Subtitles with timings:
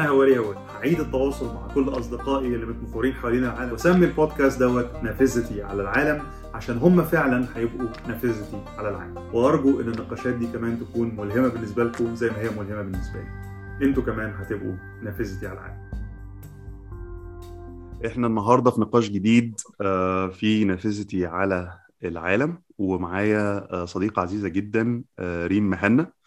[0.00, 4.90] أنا هواري هواري هعيد التواصل مع كل أصدقائي اللي متمحورين حوالين العالم واسمي البودكاست دوت
[5.02, 6.22] نافذتي على العالم
[6.54, 9.14] عشان هم فعلا هيبقوا نافذتي على العالم.
[9.32, 13.86] وأرجو إن النقاشات دي كمان تكون ملهمة بالنسبة لكم زي ما هي ملهمة بالنسبة لي.
[13.86, 15.90] أنتوا كمان هتبقوا نافذتي على العالم.
[18.06, 21.72] إحنا النهارده في نقاش جديد آه، في نافذتي على
[22.04, 26.19] العالم ومعايا آه، صديقة عزيزة جدا آه، ريم مهنا.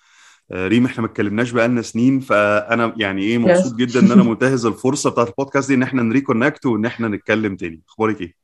[0.52, 5.10] ريم إحنا ما اتكلمناش بقالنا سنين فأنا يعني إيه مبسوط جدا إن أنا منتهز الفرصة
[5.10, 7.82] بتاعت البودكاست دي إن إحنا ن reconnect وإن إحنا نتكلم تاني.
[7.90, 8.36] أخبارك إيه؟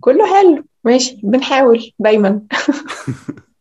[0.00, 0.64] كله حلو.
[0.84, 1.20] ماشي.
[1.22, 2.40] بنحاول دايما.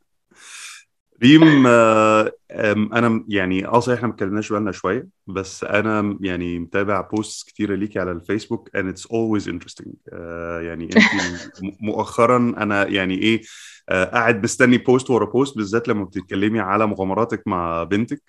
[1.24, 7.48] ريم أنا يعني آه صحيح إحنا ما اتكلمناش بقالنا شوية بس أنا يعني متابع post
[7.48, 9.92] كتيرة ليكي على الفيسبوك and it's always interesting.
[10.12, 10.16] uh,
[10.62, 11.04] يعني انت
[11.82, 17.48] مؤخرا أنا يعني إيه uh, قاعد مستني post ورا post بالذات لما بتتكلمي على مغامراتك
[17.48, 18.22] مع بنتك.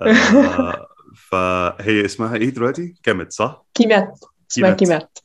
[0.00, 0.06] uh,
[1.30, 4.24] فهي اسمها إيه دلوقتي؟ كامت صح؟ كيمات.
[4.50, 5.18] اسمها كيمات.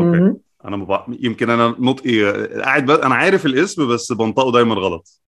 [0.00, 0.34] Okay.
[0.64, 1.06] أنا مبع...
[1.08, 2.90] يمكن أنا نطقي قاعد ب...
[2.90, 5.20] أنا عارف الاسم بس بنطقه دايما غلط.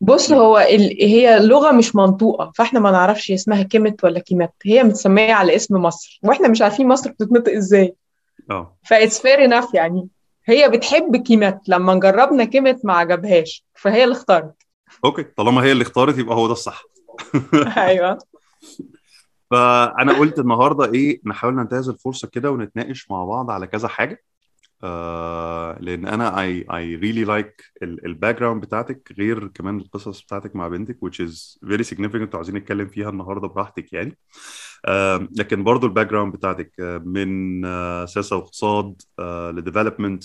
[0.00, 0.96] بص هو ال...
[1.00, 4.54] هي لغة مش منطوقة فإحنا ما نعرفش اسمها كيمت ولا كيمات.
[4.64, 7.94] هي متسمية على اسم مصر وإحنا مش عارفين مصر بتتنطق إزاي.
[8.50, 8.76] آه.
[8.84, 10.08] ف that's fair enough يعني.
[10.44, 11.60] هي بتحب كيمات.
[11.68, 14.54] لما جربنا كيمت ما عجبهاش فهي اللي اختارت.
[15.04, 16.82] Okay طالما هي اللي اختارت يبقى هو ده الصح.
[17.76, 18.18] أيوه.
[19.50, 24.22] فأنا قلت النهارده إيه نحاول ننتهز الفرصة كده ونتناقش مع بعض على كذا حاجة.
[24.84, 30.68] آه لأن أنا I I really like ال background بتاعتك غير كمان القصص بتاعتك مع
[30.68, 34.18] بنتك which is very significant وعايزين نتكلم فيها النهارده براحتك يعني.
[34.86, 36.72] آه لكن برضو ال background بتاعتك
[37.04, 40.24] من آه سياسة واقتصاد آه ل development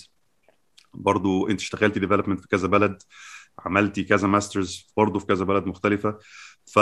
[0.93, 3.01] برضو أنت اشتغلتي development في كذا بلد
[3.59, 6.17] عملتي كذا masters برضو في كذا بلد مختلفة.
[6.65, 6.79] ف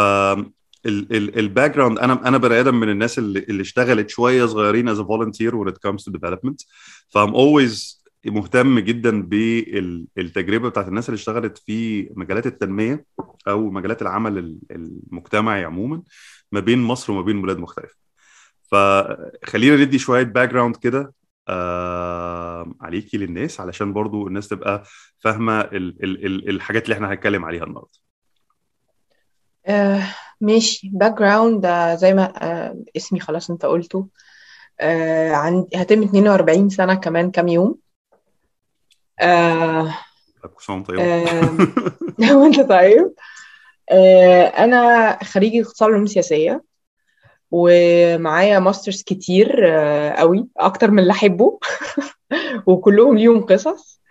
[0.86, 5.64] ال background أنا أنا بني آدم من الناس اللي, اللي اشتغلت شوية صغيرين as volunteer
[5.64, 6.66] when it comes to development.
[7.10, 13.06] ف I'm always مهتم جدا بالتجربه بتاعت الناس اللي اشتغلت في مجالات التنمية
[13.48, 16.02] أو مجالات العمل المجتمعي عموما
[16.52, 17.96] ما بين مصر وما بين بلاد مختلفة.
[18.64, 21.14] فخلينا ندي شوية background كده
[21.48, 24.84] آه عليكي للناس علشان برضو الناس تبقى
[25.20, 27.92] فاهمة ال ال ال الحاجات اللي إحنا هنتكلم عليها النهارده.
[29.66, 30.04] آه
[30.42, 30.90] ماشي.
[30.94, 34.08] background زي ما آه اسمي خلاص انت قلته.
[34.80, 37.76] آه عندي هتم 42 سنة كمان كام يوم.
[39.20, 39.98] آه
[40.84, 41.00] طيب.
[42.38, 43.14] وانت طيب.
[44.58, 46.64] أنا خريجة اقتصاد علوم سياسية
[47.52, 49.66] ومعايا masters كتير
[50.18, 51.60] قوي أكتر من اللي أحبه.
[52.68, 54.02] وكلهم ليهم قصص.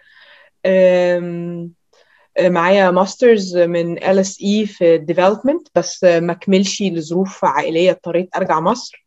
[2.40, 9.06] معايا masters من LSE في development بس ما كملش لظروف عائلية اضطريت أرجع مصر.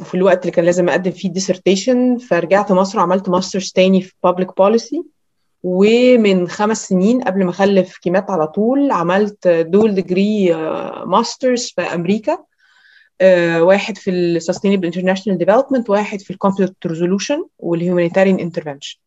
[0.00, 4.56] وفي الوقت اللي كان لازم أقدم فيه dissertation فرجعت مصر وعملت masters تاني في public
[4.56, 5.02] policy
[5.62, 10.54] ومن خمس سنين قبل ما أخلف كيمات على طول عملت dual degree
[11.04, 12.38] masters في أمريكا.
[13.60, 18.98] واحد في ال sustainable international development واحد في ال conflict resolution وال humanitarian intervention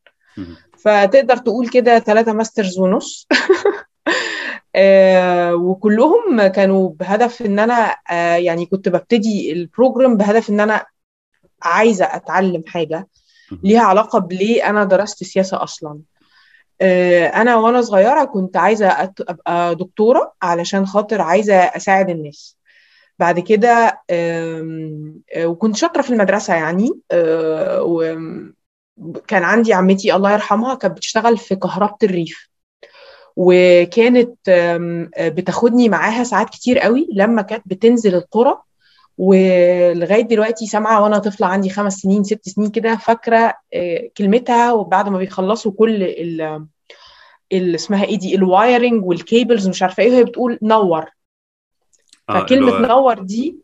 [0.84, 3.28] فتقدر تقول كده ثلاثة masters ونص.
[4.76, 10.86] آه وكلهم كانوا بهدف إن أنا آه يعني كنت ببتدي ال program بهدف إن أنا
[11.64, 13.08] عايزة أتعلم حاجة
[13.64, 16.00] ليها علاقة بليه أنا درست سياسة أصلا.
[16.82, 18.88] آه أنا وأنا صغيرة كنت عايزة
[19.30, 22.58] أبقى دكتورة علشان خاطر عايزة أساعد الناس.
[23.20, 24.02] بعد كده
[25.46, 26.90] وكنت شاطرة في المدرسة يعني
[27.82, 28.16] و
[29.28, 32.50] كان عندي عمتي الله يرحمها كانت بتشتغل في كهربة الريف.
[33.36, 34.38] وكانت
[35.20, 38.58] بتاخدني معاها ساعات كتير قوي لما كانت بتنزل القرى.
[39.18, 43.54] ولغاية دلوقتي سامعة وأنا طفلة عندي خمس سنين ست سنين كده فاكرة
[44.18, 46.66] كلمتها وبعد ما بيخلصوا كل ال
[47.52, 51.06] اللي اسمها إيه دي ال wiring وال cables مش عارفة إيه وهي بتقول نور.
[52.28, 53.58] فكلمة آه نور دي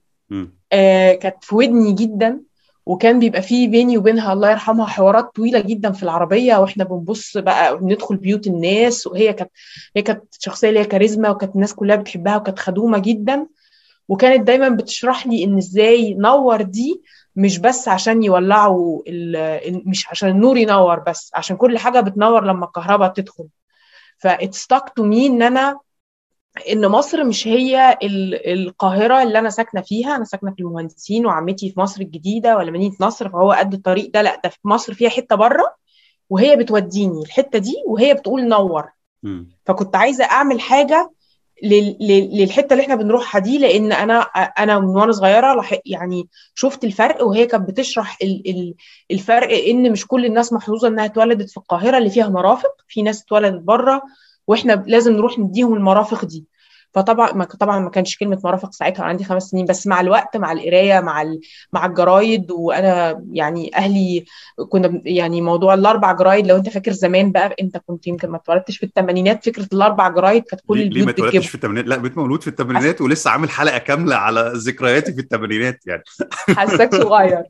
[0.74, 2.40] آه كانت في ودني جدا.
[2.86, 7.78] وكان بيبقى فيه بيني وبينها الله يرحمها حوارات طويلة جدا في العربية وإحنا بنبص بقى
[7.78, 9.52] بندخل بيوت الناس وهي كانت
[9.96, 13.48] هي كانت شخصية ليها كاريزما وكانت الناس كلها بتحبها وكانت خدومة جدا.
[14.08, 17.02] وكانت دايما بتشرح لي إن إزاي نور دي
[17.36, 19.02] مش بس عشان يولعوا
[19.86, 23.48] مش عشان النور ينور بس عشان كل حاجة بتنور لما الكهرباء تدخل.
[24.18, 25.80] فاتستك تو مي إن أنا
[26.72, 27.98] إن مصر مش هي
[28.48, 30.16] القاهرة اللي أنا ساكنة فيها.
[30.16, 34.22] أنا ساكنة في المهندسين وعمتي في مصر الجديدة ولا مدينة نصر فهو قد الطريق ده.
[34.22, 35.76] لأ ده في مصر فيها حتة بره
[36.30, 38.86] وهي بتوديني الحتة دي وهي بتقول نور.
[39.66, 41.12] فكنت عايزة أعمل حاجة
[41.64, 44.20] لل- لل- للحتة اللي إحنا بنروحها دي لأن أنا
[44.60, 48.74] أنا من وأنا صغيرة يعني شفت الفرق وهي كانت بتشرح ال- ال-
[49.12, 52.72] الفرق إن مش كل الناس محظوظة إنها اتولدت في القاهرة اللي فيها مرافق.
[52.88, 54.02] في ناس اتولدت بره
[54.48, 56.46] وإحنا لازم نروح نديهم المرافق دي.
[56.96, 60.52] فطبعا ما طبعا ما كانش كلمة مرافق ساعتها عندي خمس سنين بس مع الوقت مع
[60.52, 61.40] القراية مع ال...
[61.74, 64.26] مع الجرايد وأنا يعني أهلي
[64.70, 68.78] كنا يعني موضوع الأربع جرايد لو أنت فاكر زمان بقى أنت كنت يمكن ما اتولدتش
[68.78, 71.98] في الثمانينات فكرة الأربع جرايد كانت كل ليه, ليه البيوت ما اتولدتش في الثمانينات لا
[71.98, 76.04] بقيت مولود في الثمانينات ولسه عامل حلقة كاملة على ذكرياتي في الثمانينات يعني.
[76.58, 77.44] حاساك صغير.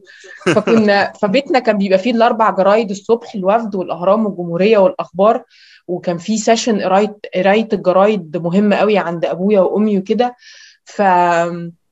[0.45, 5.43] فكنا فبيتنا كان بيبقى فيه الأربع جرايد الصبح الوفد والأهرام والجمهورية والأخبار.
[5.87, 10.35] وكان في session قرايه قرايه الجرايد مهمه قوي عند أبويا وأمي وكده.
[10.85, 11.01] ف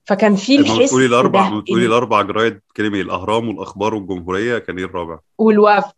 [0.06, 4.86] فكان في لما الحس بتقولي الاربع بتقولي الأربع جرايد كلمة الأهرام والأخبار والجمهورية كان إيه
[4.86, 5.92] الرابع؟ والوفد.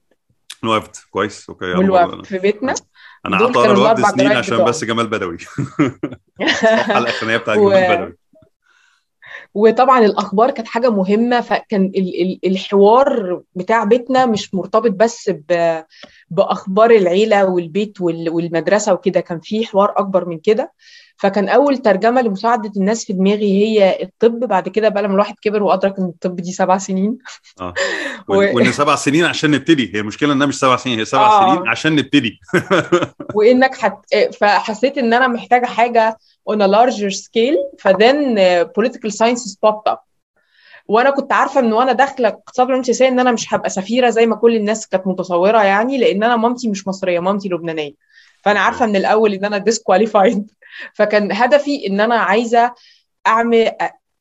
[0.63, 1.49] الوفد كويس.
[1.49, 2.73] okay والوفد في بيتنا.
[3.25, 4.63] أنا قعدت اقرا الوفد سنين عشان.
[4.63, 5.37] بس جمال بدوي.
[6.41, 8.17] الحلقة الاخرانيه بتاعت جمال بدوي.
[9.55, 15.31] وطبعا الأخبار كانت حاجة مهمة فكان ال- ال- الحوار بتاع بيتنا مش مرتبط بس
[16.29, 20.71] بأخبار العيلة والبيت وال- والمدرسة وكده كان في حوار أكبر من كده.
[21.17, 25.63] فكان أول ترجمة لمساعدة الناس في دماغي هي الطب بعد كده بقى لما الواحد كبر
[25.63, 27.17] وأدرك إن الطب دي سبع سنين.
[27.61, 27.73] آه.
[28.27, 29.91] و- وإن سبع سنين عشان نبتدي.
[29.95, 31.53] هي المشكلة إنها مش سبع سنين هي سبع آه.
[31.55, 32.39] سنين عشان نبتدي.
[33.35, 33.99] وإنك حت...
[34.39, 36.17] فحسيت إن أنا محتاجة حاجة
[36.49, 39.99] on a larger scale فدن political sciences popped up.
[40.87, 44.25] وأنا كنت عارفة إن وأنا داخلة اقتصاد العلوم السياسية إن أنا مش هبقى سفيرة زي
[44.25, 47.93] ما كل الناس كانت متصورة يعني لأن أنا مامتي مش مصرية مامتي لبنانية.
[48.43, 50.41] فأنا عارفة من الأول إن أنا disqualified.
[50.97, 52.73] فكان هدفي إن أنا عايزة
[53.27, 53.71] أعمل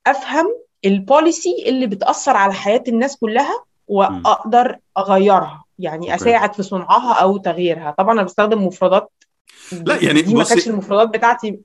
[0.06, 0.46] أفهم
[0.84, 6.14] البوليسي اللي بتأثر على حياة الناس كلها وأقدر أغيرها يعني.
[6.14, 7.94] أساعد في صنعها أو تغييرها.
[7.98, 9.12] طبعا أنا بستخدم مفردات
[9.72, 11.58] لا، يعني دي ما كانتش المفردات بتاعتي.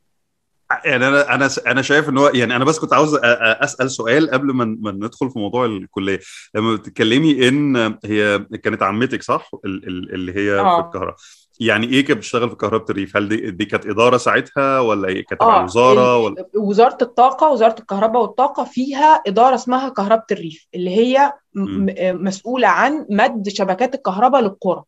[0.85, 4.53] يعني أنا أنا أنا شايف إن هو يعني أنا بس كنت عاوز أسأل سؤال قبل
[4.53, 6.19] ما ما ندخل في موضوع الكلية.
[6.55, 10.79] لما بتتكلمي إن هي كانت عمتك صح؟ ال- ال- اللي هي في آه.
[10.87, 11.15] الكهرباء.
[11.59, 15.25] يعني إيه كانت بتشتغل في كهرباء الريف هل دي, دي كانت إدارة ساعتها ولا إيه؟
[15.25, 20.67] كانت تبع الوزاره ال- ولا؟ وزارة الطاقة وزارة الكهرباء والطاقة فيها إدارة اسمها كهرباء الريف
[20.75, 21.33] اللي هي.
[21.53, 24.83] م- مسؤولة عن مد شبكات الكهرباء للقرى.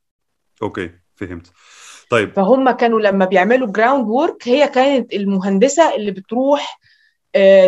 [0.62, 1.52] okay فهمت.
[2.12, 2.34] طيب.
[2.34, 6.80] فهم كانوا لما بيعملوا ground work هي كانت المهندسة اللي بتروح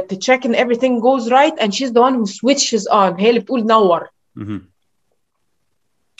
[0.09, 3.19] ت check ان everything goes right and she's the one who switches on.
[3.19, 4.07] هي اللي بتقول نور.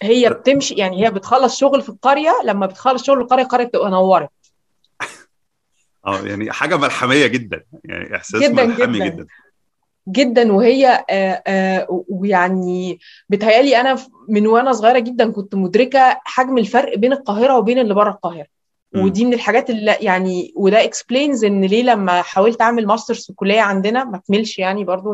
[0.04, 4.30] هي بتمشي يعني هي بتخلص شغل في القرية لما بتخلص شغل القرية القرية بتبقى نورت.
[6.08, 9.06] آه يعني حاجة ملحمية جدا يعني إحساس جداً ملحمي جداً.
[9.06, 9.28] جدا.
[10.08, 13.98] جدا وهي آه، آه، ويعني بتهيالي أنا
[14.30, 18.46] من وأنا صغيرة جدا كنت مدركة حجم الفرق بين القاهرة وبين اللي بره القاهرة.
[18.96, 23.62] ودي من الحاجات اللي يعني وده explains إن ليه لما حاولت أعمل masters في الكلية
[23.62, 25.14] عندنا ما كملش يعني برضو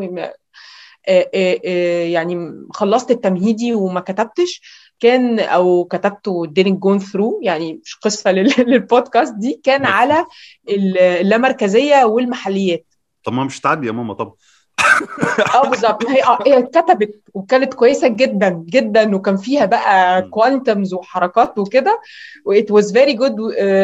[1.08, 4.62] آه، يعني خلصت التمهيدي وما كتبتش
[5.00, 9.84] كان أو كتبته didn't go through يعني مش قصة لل- للبودكاست دي كان.
[9.84, 10.26] على
[10.68, 12.86] ال- اللامركزية والمحليات
[13.24, 14.34] طب ما مش تعدي يا ماما طب
[15.54, 16.04] آه بالظبط.
[16.04, 20.22] ما هي آه هي اتكتبت وكانت كويسة جدا جدا وكان فيها بقى.
[20.22, 22.00] quantums وحركات وكده
[22.46, 23.36] و it was very good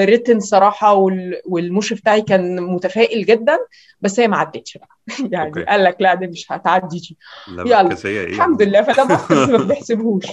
[0.04, 3.58] written صراحة وال- والمشرف بتاعي كان متفائل جدا
[4.00, 4.88] بس هي ما عدتش بقى.
[5.32, 5.64] يعني okay.
[5.64, 7.16] قال لك لا دي مش هتعدي دي.
[7.48, 7.96] لا يلا.
[8.04, 8.82] إيه؟ الحمد لله.
[8.82, 9.04] فده
[9.46, 10.26] ما بنحسبهوش.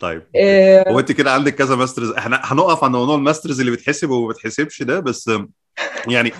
[0.00, 0.22] طيب.
[0.36, 4.10] آه، هو انت كده عندك كذا masters إحنا هنقف عند موضوع ال masters اللي بتحسب
[4.10, 5.30] وما بتحسبش ده بس
[6.08, 6.32] يعني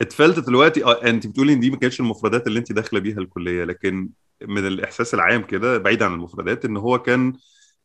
[0.00, 3.64] اتفلت دلوقتي آه انت بتقولي إن دي ما كانتش المفردات اللي انت داخلة بيها الكلية
[3.64, 4.08] لكن
[4.42, 7.32] من الإحساس العام كده بعيد عن المفردات إن هو كان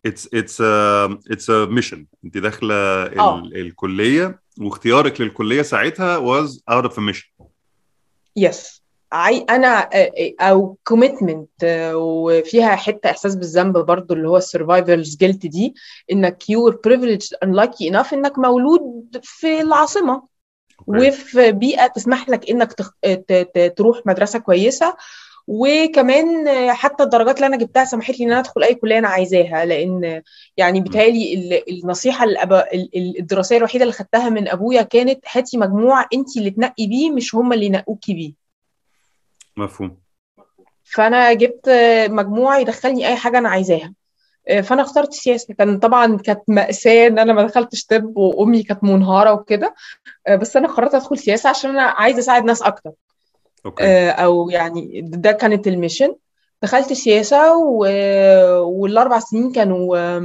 [0.06, 0.62] it's it's
[1.32, 2.76] it's mission انت داخلة.
[3.04, 7.44] ال- الكلية واختيارك للكلية ساعتها out of a mission
[8.36, 11.50] يس عي أنا آه، أو commitment
[11.94, 15.74] وفيها حتة إحساس بالذنب برضو اللي هو ال survivor's guilt دي
[16.12, 20.33] إنك you are privileged and lucky enough إنك مولود في العاصمة.
[20.88, 22.92] وفي بيئة تسمح لك إنك تخ...
[23.02, 23.34] ت...
[23.34, 23.74] ت...
[23.78, 24.96] تروح مدرسة كويسة.
[25.48, 29.66] وكمان حتى الدرجات اللي أنا جبتها سمحت لي إن أنا أدخل أي كلية أنا عايزاها
[29.66, 30.22] لأن
[30.58, 32.54] يعني بيتهيألي ال- النصيحة الأب...
[32.54, 37.36] ال- الدراسية الوحيدة اللي خدتها من أبويا كانت هاتي مجموع انت اللي تنقي بيه مش
[37.36, 38.34] هم اللي ينقوكي بيه.
[39.58, 39.98] مفهوم.
[40.84, 41.70] فأنا جبت
[42.10, 43.94] مجموع يدخلني أي حاجة أنا عايزاها.
[44.64, 49.34] فأنا اخترت السياسة كان طبعا كانت مأساة إن أنا ما دخلتش طب وأمي كانت منهارة
[49.34, 49.76] وكده.
[50.40, 52.92] بس أنا قررت أدخل سياسة عشان أنا عايزة أساعد ناس أكتر.
[53.66, 54.10] okay.
[54.10, 56.16] أو يعني ده كانت ال mission.
[56.62, 57.86] دخلت سياسة و...
[58.62, 60.20] والأربع سنين كانوا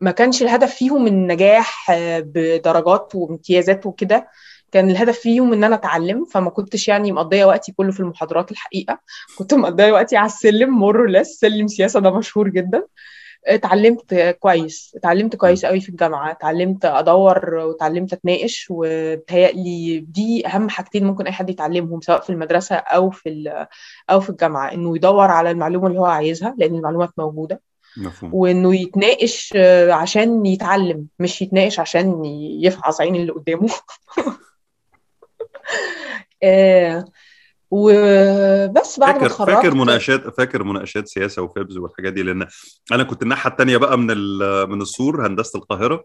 [0.00, 4.28] ما كانش الهدف فيهم النجاح بدرجات وامتيازات وكده.
[4.72, 6.24] كان الهدف فيهم إن أنا أتعلم.
[6.24, 8.98] فما كنتش يعني مقضية وقتي كله في المحاضرات الحقيقة.
[9.38, 12.82] كنت مقضية وقتي على السلم more or less سلم سياسة ده مشهور جدا.
[13.46, 21.04] اتعلمت كويس اتعلمت كويس قوي في الجامعة اتعلمت أدور واتعلمت أتناقش وبتهيألي دي أهم حاجتين
[21.04, 23.66] ممكن أي حد يتعلمهم سواء في المدرسة أو في
[24.10, 27.60] أو في الجامعة إنه يدور على المعلومة اللي هو عايزها لأن المعلومات موجودة
[27.96, 28.34] مفهوم.
[28.34, 29.56] وإنه يتناقش
[29.90, 32.24] عشان يتعلم مش يتناقش عشان
[32.60, 33.68] يفعص عين اللي قدامه.
[37.76, 42.46] وبس بعد ما اتخرجت فاكر مناقشات فاكر مناقشات سياسة وفيبز والحاجات دي لأن
[42.92, 44.06] أنا كنت الناحية الثانية بقى من
[44.68, 46.04] من السور هندسة القاهرة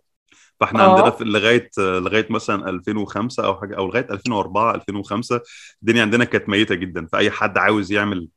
[0.59, 0.95] فإحنا آه.
[0.95, 5.41] عندنا في لغايه لغاية مثلا 2005 أو حاجة أو لغاية 2004 2005
[5.81, 8.27] الدنيا عندنا كانت ميتة جدا فأي حد عاوز يعمل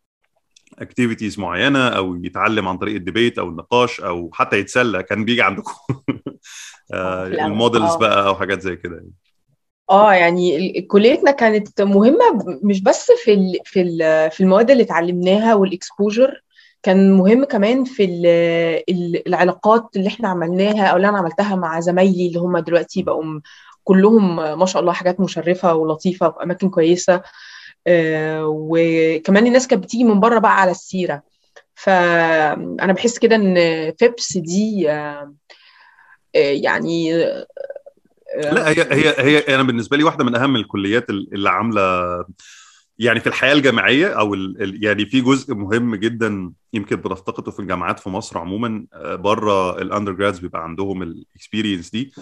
[0.78, 5.42] activities معينة أو يتعلم عن طريق ال debate أو النقاش أو حتى يتسلى كان بيجي
[5.42, 5.72] عندكم
[6.92, 7.26] آه،.
[7.26, 7.98] ال models آه.
[7.98, 9.04] بقى أو حاجات زي كده
[9.92, 14.82] آه يعني كليتنا كانت مهمة ب- مش بس في ال في ال في المواد اللي
[14.82, 16.42] اتعلمناها وال exposure
[16.82, 18.26] كان مهم كمان في ال
[18.90, 23.40] ال العلاقات اللي إحنا عملناها أو اللي أنا عملتها مع زمايلي اللي هم دلوقتي بقوا
[23.84, 27.22] كلهم ما شاء الله حاجات مشرفة ولطيفة في أماكن كويسة
[27.86, 31.22] آه، وكمان الناس كانت بتيجي من بره بقى على السيرة.
[31.74, 33.54] فانا بحس كده إن
[33.98, 35.34] FEPS دي آه،
[36.36, 37.12] آه، يعني
[38.36, 42.24] لا هي هي هي أنا بالنسبة لي واحدة من أهم الكليات اللي عاملة
[42.98, 47.98] يعني في الحياة الجامعية أو ال يعني في جزء مهم جدا يمكن بنفتقده في الجامعات
[48.00, 52.12] في مصر عموما آه، بره ال undergrads بيبقى عندهم ال experience دي.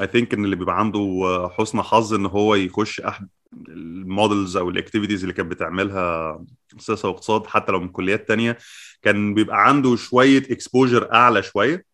[0.00, 3.28] I think إن اللي بيبقى عنده آه، حسن حظ إن هو يخش أحد
[3.68, 6.44] ال models أو ال activities اللي كانت بتعملها
[6.78, 8.58] سياسة واقتصاد حتى لو من كليات تانية
[9.02, 11.84] كان بيبقى عنده شوية exposure أعلى شوية.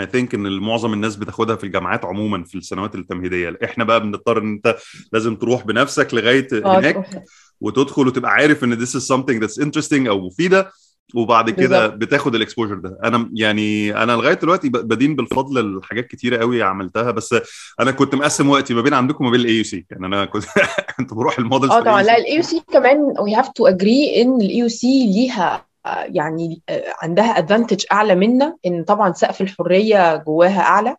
[0.00, 3.58] I think إن معظم الناس بتاخدها في الجامعات عموما في السنوات التمهيدية.
[3.64, 4.76] إحنا بقى بنضطر إن أنت
[5.12, 7.24] لازم تروح بنفسك لغاية آه هناك
[7.60, 10.70] وتدخل وتبقى عارف إن this is something that's interesting أو مفيدة
[11.14, 11.86] وبعد كده.
[11.86, 12.98] بتاخد ال exposure ده.
[13.04, 17.34] أنا يعني أنا لغاية دلوقتي بدين بالفضل لحاجات كتيرة قوي عملتها بس
[17.80, 20.44] أنا كنت مقسم وقتي ما بين عندكم وما بين ال AUC يعني أنا كنت
[20.96, 22.02] كنت بروح ال models آه طبعا.
[22.02, 26.94] لا ال AUC كمان we have to agree إن ال AUC ليها آه، يعني آه،
[27.02, 30.96] عندها advantage أعلى منا إن طبعا سقف الحرية جواها أعلى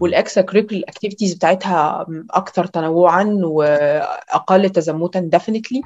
[0.00, 5.82] وال extracurricular activities بتاعتها أكثر تنوعا وأقل تزمتا definitely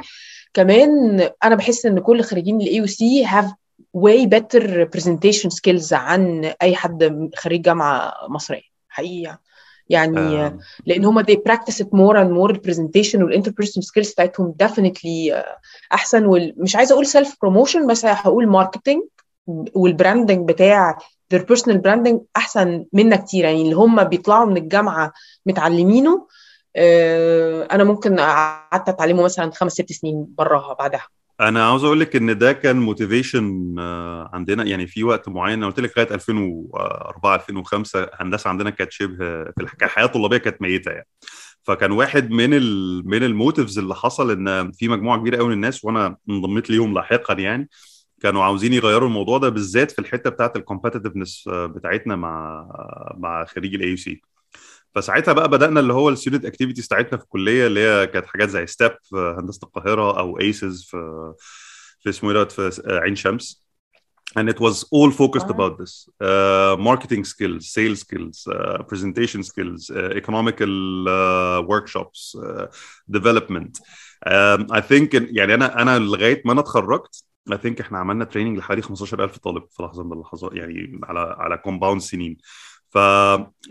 [0.55, 3.52] كمان أنا بحس إن كل خريجين ال AUC have
[3.97, 9.38] way better presentation skills عن أي حد خريج جامعة مصرية حقيقه
[9.88, 14.54] يعني لأن هم they practice it more and more ال presentation وال interpersonal skills بتاعتهم
[14.62, 15.59] definitely آه،
[15.92, 19.02] أحسن ومش عايزة أقول self promotion بس هقول marketing
[19.75, 20.99] وال branding بتاع
[21.35, 23.45] their personal branding أحسن منا كتير.
[23.45, 25.12] يعني اللي هم بيطلعوا من الجامعة
[25.47, 26.26] متعلمينه
[26.76, 31.07] آه، أنا ممكن قعدت أتعلمه مثلا خمس ست سنين براها بعدها.
[31.40, 33.75] أنا عاوز أقول لك إن ده كان motivation
[34.33, 39.16] عندنا يعني في وقت معين أنا قلت لك لغاية 2004 2005 هندسة عندنا كانت شبه
[39.45, 41.07] في الح- الحياة الطلابيه كانت ميتة يعني.
[41.64, 42.50] فكان واحد من
[43.07, 46.95] من ال motives اللي حصل إن في مجموعة كبيرة قوي من الناس وأنا انضميت ليهم
[46.95, 47.68] لاحقا يعني
[48.23, 52.66] كانوا عاوزين يغيروا الموضوع ده بالذات في الحتة بتاعت ال competitiveness بتاعتنا مع
[53.18, 54.23] مع خريج ال AUC
[54.95, 58.49] فساعتها بقى بدأنا اللي هو ال student activities بتاعتنا في الكليه اللي هي كانت حاجات
[58.49, 61.33] زي STEP في هندسة القاهرة أو ACES في
[62.00, 63.68] في اسمه إيه دوت؟ في عين شمس.
[64.38, 65.54] And it was all focused آه.
[65.54, 66.07] about this.
[66.23, 70.75] Uh, marketing skills sales skills uh, presentation skills uh, economical
[71.09, 72.66] uh, workshops uh,
[73.11, 73.73] development.
[74.26, 78.58] Um, I think يعني أنا أنا لغاية ما أنا اتخرجت I think إحنا عملنا training
[78.59, 82.37] لحوالي 15000 طالب في لحظة من اللحظات يعني على على compound سنين.
[82.90, 82.99] ف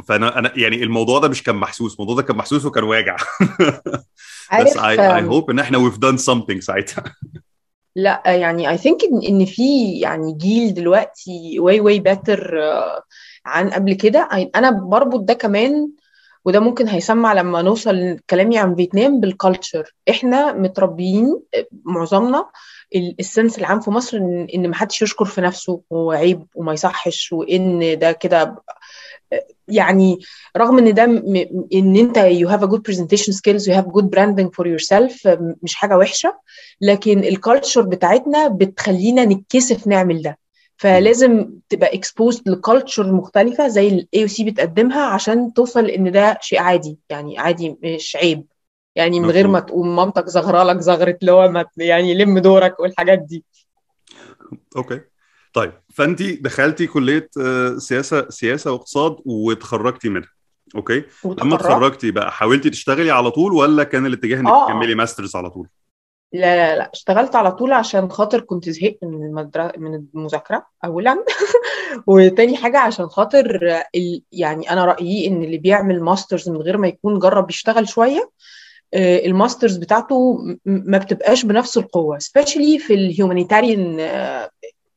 [0.07, 3.15] فأنا أنا يعني الموضوع ده مش كان محسوس الموضوع ده كان محسوس وكان واجع.
[4.61, 4.77] بس
[5.17, 7.03] آم، hope إن إحنا we've done something ساعتها.
[7.95, 13.03] لا يعني think إن, إن في يعني جيل دلوقتي way better آه،
[13.45, 14.29] عن قبل كده.
[14.55, 15.89] أنا بربط ده كمان
[16.45, 22.49] وده ممكن هيسمع لما نوصل كلامي عن فيتنام بالكالتشر إحنا متربيين آه، معظمنا
[22.95, 27.99] ال- السنس العام في مصر إن إن محدش يشكر في نفسه وعيب وما يصحش وإن
[27.99, 28.55] ده كده
[29.67, 30.19] يعني
[30.57, 34.05] رغم إن ده م- إن أنت you have a good presentation skills you have good
[34.15, 35.27] branding for yourself
[35.63, 36.39] مش حاجة وحشة
[36.81, 40.37] لكن ال culture بتاعتنا بتخلينا نتكسف نعمل ده.
[40.77, 46.59] فلازم تبقى exposed ل culture مختلفة زي ال AUC بتقدمها عشان توصل إن ده شيء
[46.59, 48.45] عادي يعني عادي مش عيب.
[48.95, 53.19] يعني من غير ما تقوم مامتك زغرة لك زغرة اللي هو يعني لم دورك والحاجات
[53.19, 53.43] دي.
[54.77, 55.01] Okay.
[55.57, 60.29] طيب فانت دخلتي كلية آه، سياسة سياسة واقتصاد وتخرجتي منها
[60.75, 60.93] okay؟
[61.25, 64.67] لما وتخرجت اتخرجتي بقى حاولتي تشتغلي على طول ولا كان الاتجاه إنك آه.
[64.67, 65.67] تكملي masters على طول؟
[66.33, 71.25] لا لا لا اشتغلت على طول عشان خاطر كنت زهقت من المدرسة من المذاكرة أولا.
[72.07, 73.59] وتاني حاجة عشان خاطر
[73.95, 74.21] ال...
[74.31, 78.29] يعني أنا رأيي إن اللي بيعمل masters من غير ما يكون جرب يشتغل شوية
[78.93, 83.99] آه، ال masters بتاعته ما بتبقاش بنفس القوة especially في ال humanitarian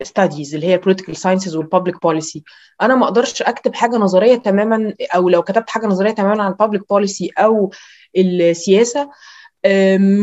[0.02, 2.40] studies اللي هي political sciences وال public policy.
[2.82, 6.80] أنا ما أقدرش أكتب حاجة نظرية تماما أو لو كتبت حاجة نظرية تماما عن public
[6.80, 7.70] policy أو
[8.16, 9.10] السياسة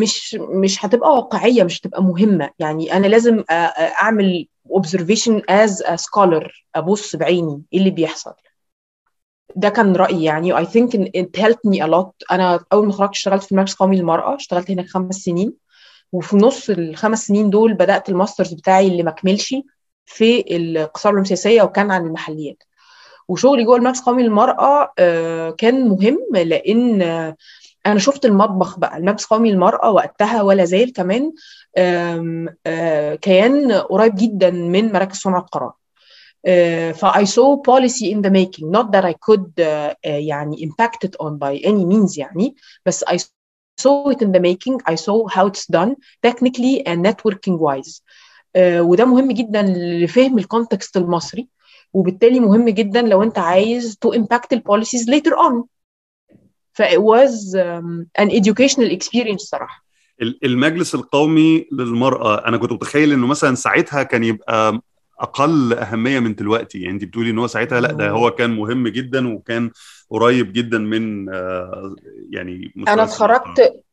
[0.01, 2.49] مش مش هتبقى واقعية مش هتبقى مهمة.
[2.59, 8.33] يعني أنا لازم أعمل observation as a scholar أبص بعيني إيه اللي بيحصل؟
[9.55, 10.23] ده كان رأيي.
[10.23, 12.11] يعني think in- it helped me a lot.
[12.31, 15.53] أنا أول ما خرجت اشتغلت في المركز القومي للمرأة اشتغلت هناك خمس سنين.
[16.11, 19.55] وفي نص الخمس سنين دول بدأت الماسترز بتاعي اللي ما كملش
[20.05, 22.63] في القصار العلوم السياسية وكان عن المحليات.
[23.27, 27.35] وشغلي جوه المركز القومي للمرأة آه، كان مهم لأن آه،
[27.85, 31.31] أنا شفت المطبخ بقى المركز القومي للمرأة وقتها ولا زال كمان
[31.77, 35.73] آه، كيان قريب جدا من مراكز صنع القرار.
[36.93, 39.51] ف I saw policy in the making not that I could
[40.03, 40.71] يعني
[41.05, 43.36] it on by any means يعني بس I
[43.83, 44.75] saw it in the making.
[44.85, 45.95] I saw how it's done
[46.27, 48.01] technically and networking wise.
[48.57, 51.47] uh, وده مهم جدا لفهم الكونتكست المصري.
[51.93, 55.63] وبالتالي مهم جدا لو أنت عايز to impact the policies later on.
[56.73, 59.85] ف it was um, an educational experience صراحة.
[60.21, 64.81] ال- المجلس القومي للمرأة أنا كنت متخيل إنه مثلا ساعتها كان يبقى
[65.19, 66.79] أقل أهمية من دلوقتي.
[66.81, 69.71] يعني أنت بتقولي إن هو ساعتها لأ ده هو كان مهم جدا وكان
[70.09, 71.95] قريب جدا من آه،
[72.29, 73.03] يعني أنا.
[73.03, 73.83] اتخرجت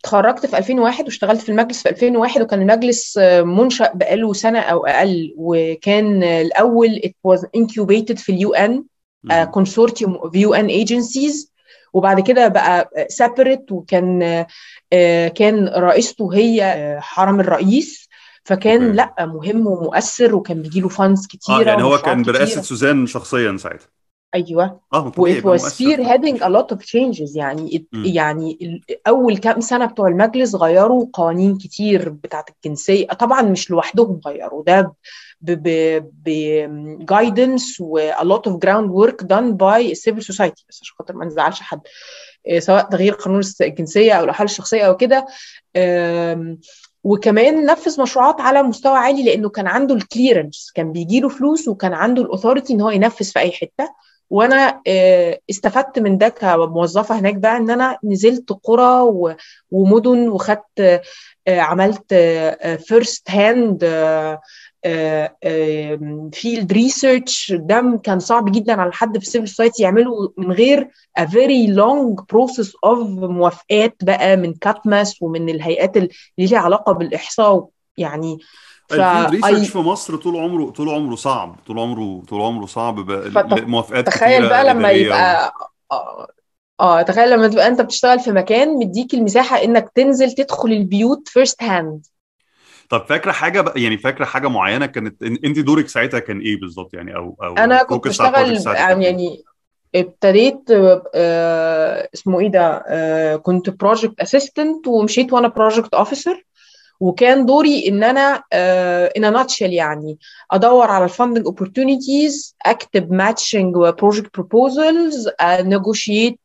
[0.00, 4.86] اتخرجت في 2001 واشتغلت في المجلس في 2001 وكان المجلس آه، منشأ بقاله سنة أو
[4.86, 8.84] أقل وكان آه، الأول it was incubated في ال UN
[9.24, 9.46] مم.
[9.46, 11.48] consortium of UN agencies
[11.92, 14.46] وبعد كده بقى آه، separate وكان آه،
[14.92, 18.08] آه، كان رئيسته هي آه، حرم الرئيس
[18.44, 18.92] فكان.
[18.92, 22.62] لأ مهم ومؤثر وكان بيجيله funds آه كتيرة يعني هو كان برئاسة كتيرة.
[22.62, 23.88] سوزان شخصيا ساعتها
[24.34, 24.80] أيوه.
[24.92, 25.96] آه طبيعي و it يبقى was مؤثر.
[25.96, 27.36] spearheading a lot of changes.
[27.36, 28.04] يعني مم.
[28.04, 33.06] يعني أول كام سنة بتوع المجلس غيروا قوانين كتير بتاعت الجنسية.
[33.06, 34.62] طبعا مش لوحدهم غيروا.
[34.66, 34.94] ده
[35.40, 35.68] ب ب
[36.24, 40.64] ب guidance و a lot of groundwork done by civil society.
[40.68, 41.80] بس عشان خاطر ما نزعلش حد.
[42.46, 45.26] إيه، سواء تغيير قانون الجنسية أو الأحوال الشخصية أو كده.
[47.04, 51.92] وكمان نفذ مشروعات على مستوى عالي لأنه كان عنده ال clearance كان بيجيله فلوس وكان
[51.92, 53.88] عنده ال authority إن هو ينفذ في أي حتة.
[54.30, 59.10] وأنا آه، استفدت من ده كموظفة هناك بقى إن أنا نزلت قرى
[59.70, 61.02] ومدن وخدت
[61.48, 62.14] آه، عملت
[62.86, 63.84] first hand
[66.32, 70.88] field research ده كان صعب جدا على حد في ال civil society يعمله من غير
[71.20, 76.08] a very long process of موافقات بقى من CAPMAS ومن الهيئات اللي
[76.38, 77.68] ليها علاقة بالإحصاء.
[77.96, 78.38] يعني
[78.88, 81.56] ف ال field research I- في مصر طول عمره طول عمره صعب.
[81.66, 83.10] طول عمره طول عمره صعب
[83.68, 85.52] موافقات تخيل بقى لما يبقى
[85.92, 86.26] آه
[86.80, 91.62] آه تخيل لما تبقى أنت بتشتغل في مكان مديك المساحة إنك تنزل تدخل البيوت first
[91.62, 92.06] hand
[92.90, 96.94] طب فاكرة حاجة بقى يعني فاكرة حاجة معينة كانت أنت دورك ساعتها كان إيه بالظبط
[96.94, 99.44] يعني؟ أو أو أنا كنت بشتغل كان إيه؟ يعني
[99.94, 100.60] ابتديت
[101.14, 106.44] آه اسمه إيه ده؟ آه كنت project assistant ومشيت وأنا project officer
[107.00, 108.42] وكان دوري إن أنا
[109.16, 110.18] initial يعني
[110.50, 116.38] أدور على ال funding opportunities أكتب matching و project proposals negotiate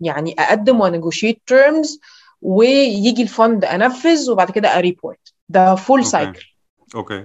[0.00, 2.00] يعني أقدم و negotiate terms
[2.42, 6.04] ويجي ال fund أنفذ وبعد كده أ report ده full.
[6.06, 6.44] cycle
[6.94, 7.24] okay.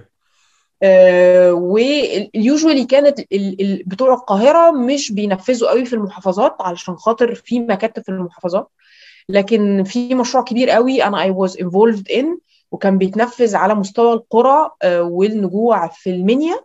[1.52, 7.60] وال usually كانت ال- ال- بتوع القاهرة مش بينفذوا قوي في المحافظات علشان خاطر في
[7.60, 8.68] مكاتب في المحافظات
[9.28, 12.26] لكن في مشروع كبير قوي أنا I was involved in
[12.70, 16.60] وكان بيتنفذ على مستوى القرى آه، والنجوع في المنيا.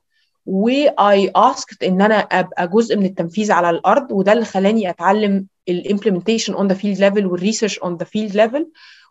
[0.46, 5.48] و I asked إن أنا أبقى جزء من التنفيذ على الأرض وده اللي خلاني أتعلم
[5.69, 8.64] ال implementation on the field level وال research on the field level.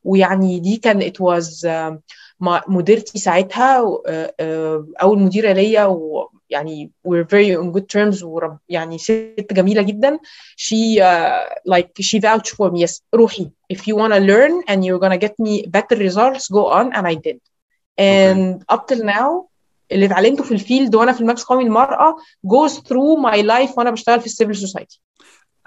[0.04, 2.00] ويعني دي كان was آه،
[2.40, 8.58] مع- مديرتي ساعتها آه، آه، اول مديره ليا ويعني we're very on good terms ورب
[8.68, 10.18] يعني ست جميله جدا
[10.56, 14.84] she uh, like she vouched for me yes روحي if you want to learn and
[14.84, 17.38] you're gonna get me better results go on and I did
[17.98, 19.50] and up till now
[19.92, 23.90] اللي اتعلمته في ال field وأنا في المركز القومي للمرأة goes through my life وأنا
[23.90, 25.00] بشتغل في ال civil society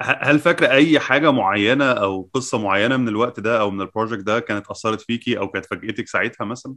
[0.03, 4.23] هل فاكرة أي حاجة معينة أو قصة معينة من الوقت ده أو من ال project
[4.23, 6.75] ده كانت أثرت فيكي أو كانت فاجئتك ساعتها مثلا؟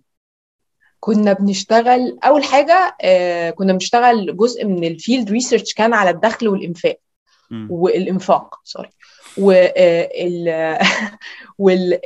[1.00, 6.48] كنا بنشتغل أول حاجة آه كنا بنشتغل جزء من ال field research كان على الدخل
[6.48, 6.98] والإنفاق.
[7.70, 8.88] والإنفاق sorry
[9.36, 9.72] وال
[11.58, 11.98] وال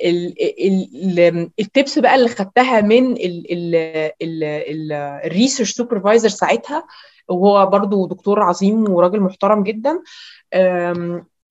[1.60, 3.16] ال tips بقى اللي خدتها من
[4.22, 6.86] ال research supervisor ساعتها
[7.30, 10.02] وهو برضو دكتور عظيم وراجل محترم جدا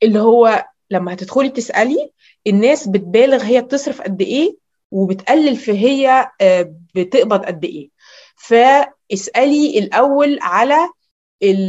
[0.03, 2.11] اللي هو لما هتدخلي تسألي
[2.47, 4.57] الناس بتبالغ هي بتصرف قد إيه
[4.91, 7.89] وبتقلل في هي آه، بتقبض قد إيه.
[8.35, 10.89] فاسألي الأول على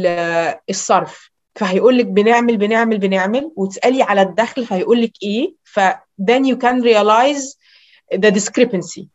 [0.05, 1.31] آه، الصرف.
[1.55, 5.53] فهيقول لك بنعمل بنعمل بنعمل وتسألي على الدخل فهيقول لك إيه.
[5.63, 5.79] ف
[6.21, 7.55] then you can realize
[8.15, 9.05] the discrepancy.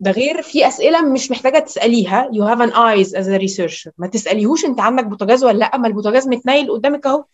[0.00, 2.30] ده غير في أسئلة مش محتاجة تسأليها.
[2.32, 3.90] Have an eyes as a researcher.
[3.98, 5.76] ما تسأليهوش انت عندك بوتاجاز ولا لأ.
[5.76, 7.24] ما البوتاجاز متنيل قدامك أهو.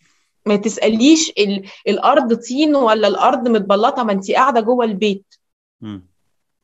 [0.45, 1.63] ما تسأليش ال...
[1.87, 4.03] الأرض طين ولا الأرض متبلطة.
[4.03, 5.35] ما انت قاعدة جوه البيت.
[5.81, 6.07] مم.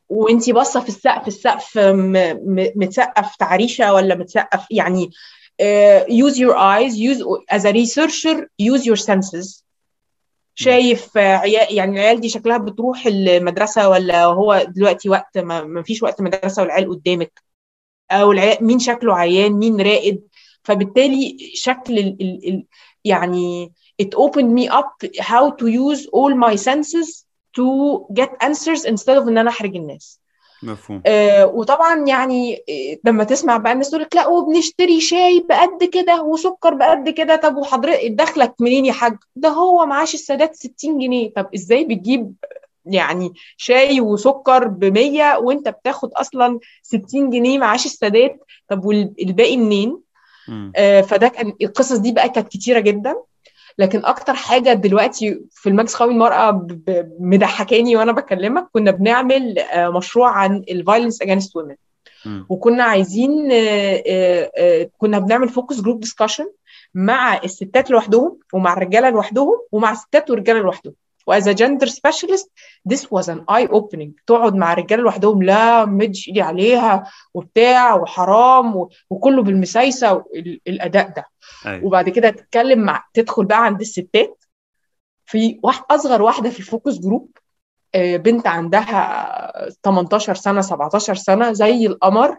[0.10, 1.28] وانت باصة في السقف.
[1.28, 2.14] السقف م...
[2.14, 2.72] م...
[2.76, 5.10] متسقف تعريشه ولا متسقف يعني
[5.62, 6.94] uh, use your eyes.
[6.96, 8.48] use as a researcher.
[8.62, 9.63] use your senses.
[10.56, 16.04] شايف عيال يعني العيال دي شكلها بتروح المدرسة ولا هو دلوقتي وقت ما, ما فيش
[16.04, 17.44] وقت مدرسة والعيال قدامك؟
[18.12, 20.22] أو العيال مين شكله عيان؟ مين راقد
[20.64, 22.66] فبالتالي شكل ال ال ال
[23.06, 27.26] يعني it opened me up how to use all my senses
[27.58, 30.23] to get answers instead of إن أنا أحرج الناس.
[30.64, 31.02] مفهوم.
[31.06, 36.24] آه وطبعا يعني آه، لما تسمع بقى الناس تقول لك لا وبنشتري شاي بقد كده
[36.24, 41.34] وسكر بقد كده طب وحضرتك دخلك منين يا حاج؟ ده هو معاش السادات 60 جنيه.
[41.36, 42.34] طب إزاي بتجيب
[42.86, 50.00] يعني شاي وسكر ب 100 وأنت بتاخد أصلا 60 جنيه معاش السادات؟ طب والباقي منين.
[50.76, 53.16] آه، فده كان القصص دي بقى كانت كتيرة جدا.
[53.78, 56.68] لكن أكتر حاجة دلوقتي في الماكس قوي المرأة
[57.20, 61.76] مضحكاني وأنا بكلمك كنا بنعمل آه، مشروع عن ال violence against women.
[62.50, 64.04] وكنا عايزين آه،
[64.58, 66.46] آه، كنا بنعمل focus group discussion
[66.94, 70.94] مع الستات لوحدهم ومع الرجالة لوحدهم ومع الستات والرجالة لوحدهم
[71.28, 72.52] و as gender specialist
[72.90, 78.76] this was an eye opening تقعد مع الرجالة لوحدهم لا مدش إيدي عليها وبتاع وحرام
[78.76, 80.24] و- وكله بالمسايسة
[80.68, 81.26] الأداء ده.
[81.66, 81.86] أيوة.
[81.86, 84.44] وبعد كده تتكلم مع تدخل بقى عند الستات.
[85.26, 87.30] في واحد أصغر واحدة في ال focus group
[87.96, 92.38] آه، بنت عندها 18 سنة 17 سنة زي القمر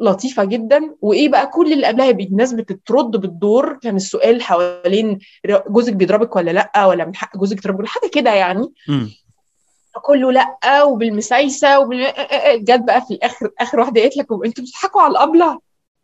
[0.00, 0.94] لطيفة جدا.
[1.00, 3.78] وإيه بقى؟ كل اللي قبلها الناس بتترد بالدور.
[3.82, 5.18] كان السؤال حوالين
[5.68, 8.72] جوزك بيضربك ولا لأ؟ ولا من حق جوزك يضربك حاجة كده يعني.
[9.98, 12.12] كله لأ وبالمسايسة وبال...
[12.64, 15.58] جت بقى في الآخر آخر واحدة قالت لك أنتوا بتضحكوا على الأبلة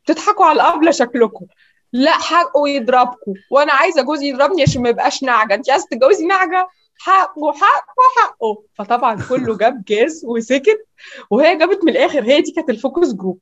[0.05, 1.47] بتضحكوا على الأبلة شكلكم.
[1.93, 6.69] لأ حقه يضربكم وأنا عايزة جوزي يضربني عشان ما يبقاش نعجة انت عايزة تتجوزي نعجة
[6.99, 8.63] حقه حقه حقه.
[8.75, 10.87] فطبعا كله جاب جاز وسكت
[11.31, 12.23] وهي جابت من الآخر.
[12.23, 13.39] هي دي كانت ال focus group.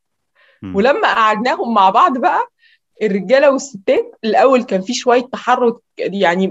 [0.75, 2.49] ولما قعدناهم مع بعض بقى
[3.03, 6.51] الرجالة والستات الأول كان في شوية تحرك يعني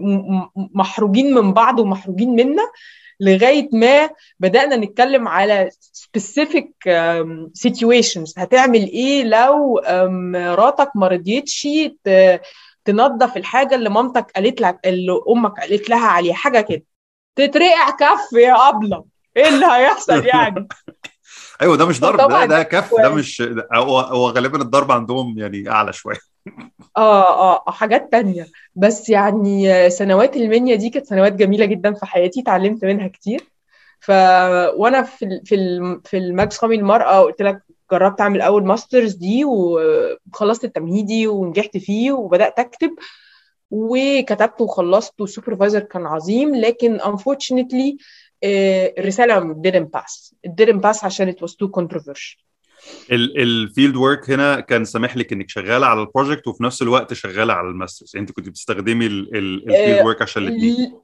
[0.56, 2.64] محروجين من بعض ومحروجين منا.
[3.22, 8.34] لغاية ما بدأنا نتكلم على specific um, situations.
[8.38, 11.68] هتعمل إيه لو um, مراتك ما رضيتش
[12.86, 16.34] تنظف الحاجة اللي مامتك قالت لك اللي أمك قالت لها عليها.
[16.34, 16.84] حاجة كده.
[17.36, 19.06] تترقع كف يا أبلة.
[19.38, 20.68] إيه اللي هيحصل يعني؟
[21.62, 23.10] أيوه ده مش ضرب ده ده كف ده.
[23.10, 23.44] مش
[23.74, 26.18] هو غالبا الضرب عندهم يعني أعلى شوية
[26.98, 32.42] آه آه حاجات تانية بس يعني سنوات المنيا دي كانت سنوات جميلة جدا في حياتي
[32.42, 33.42] اتعلمت منها كتير
[34.00, 34.12] ف
[34.76, 35.42] وأنا في.
[35.46, 35.56] في.
[36.06, 42.12] في الماكس قومي المرأة قلت لك جربت أعمل أول masters دي وخلصت التمهيدي ونجحت فيه
[42.12, 42.92] وبدأت أكتب
[43.72, 47.96] وكتبت وخلصت وال supervisor كان عظيم لكن unfortunately
[48.44, 50.34] آه، الرسالة didn't pass.
[50.48, 52.42] It didn't pass عشان it was too controversial.
[53.12, 57.14] ال field work هنا كان سامح لك إنك شغالة على ال project وفي نفس الوقت
[57.14, 61.02] شغالة على ال masters أنت كنت بتستخدمي ال field آه، work عشان الاثنين ال-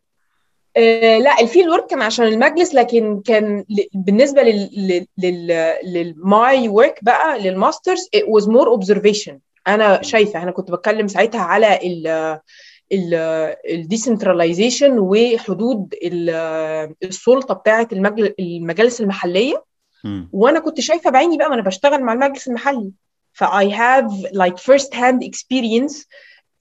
[0.78, 6.67] آه، لا ال field work كان عشان المجلس لكن كان بالنسبة لل لل لل my
[6.69, 9.34] work بقى لل masters it was more observation.
[9.67, 11.80] أنا شايفة أنا كنت بتكلم ساعتها على
[13.71, 17.88] ال decentralization وحدود ال- السلطة بتاعه
[18.39, 19.63] المجالس المحلية.
[20.32, 22.91] وأنا كنت شايفة بعيني بقى ما أنا بشتغل مع المجلس المحلي.
[23.34, 26.06] ف I have like first hand experience.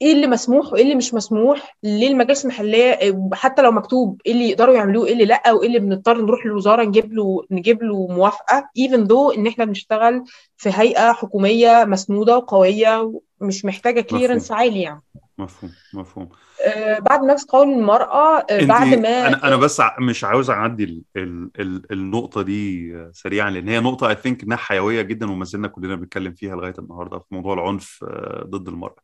[0.01, 2.99] إيه اللي مسموح وإيه اللي مش مسموح للمجالس المحلية؟
[3.33, 6.83] حتى لو مكتوب إيه اللي يقدروا يعملوه إيه اللي لأ وإيه اللي بنضطر نروح للوزارة
[6.83, 8.69] نجيب له نجيب له موافقة.
[8.79, 10.23] Even though إن إحنا بنشتغل
[10.57, 15.01] في هيئة حكومية مسنودة وقوية ومش محتاجة clearance عالي يعني.
[15.37, 16.29] مفهوم مفهوم.
[16.65, 21.01] آه بعد نفس قول المرأة آه بعد ما أنا أنا بس مش عاوز أعدي ال
[21.15, 25.67] ال ال النقطة دي سريعا لأن هي نقطة I think إنها حيوية جدا وما زلنا
[25.67, 29.03] كلنا بنتكلم فيها لغاية النهارده في موضوع العنف آه، ضد المرأة.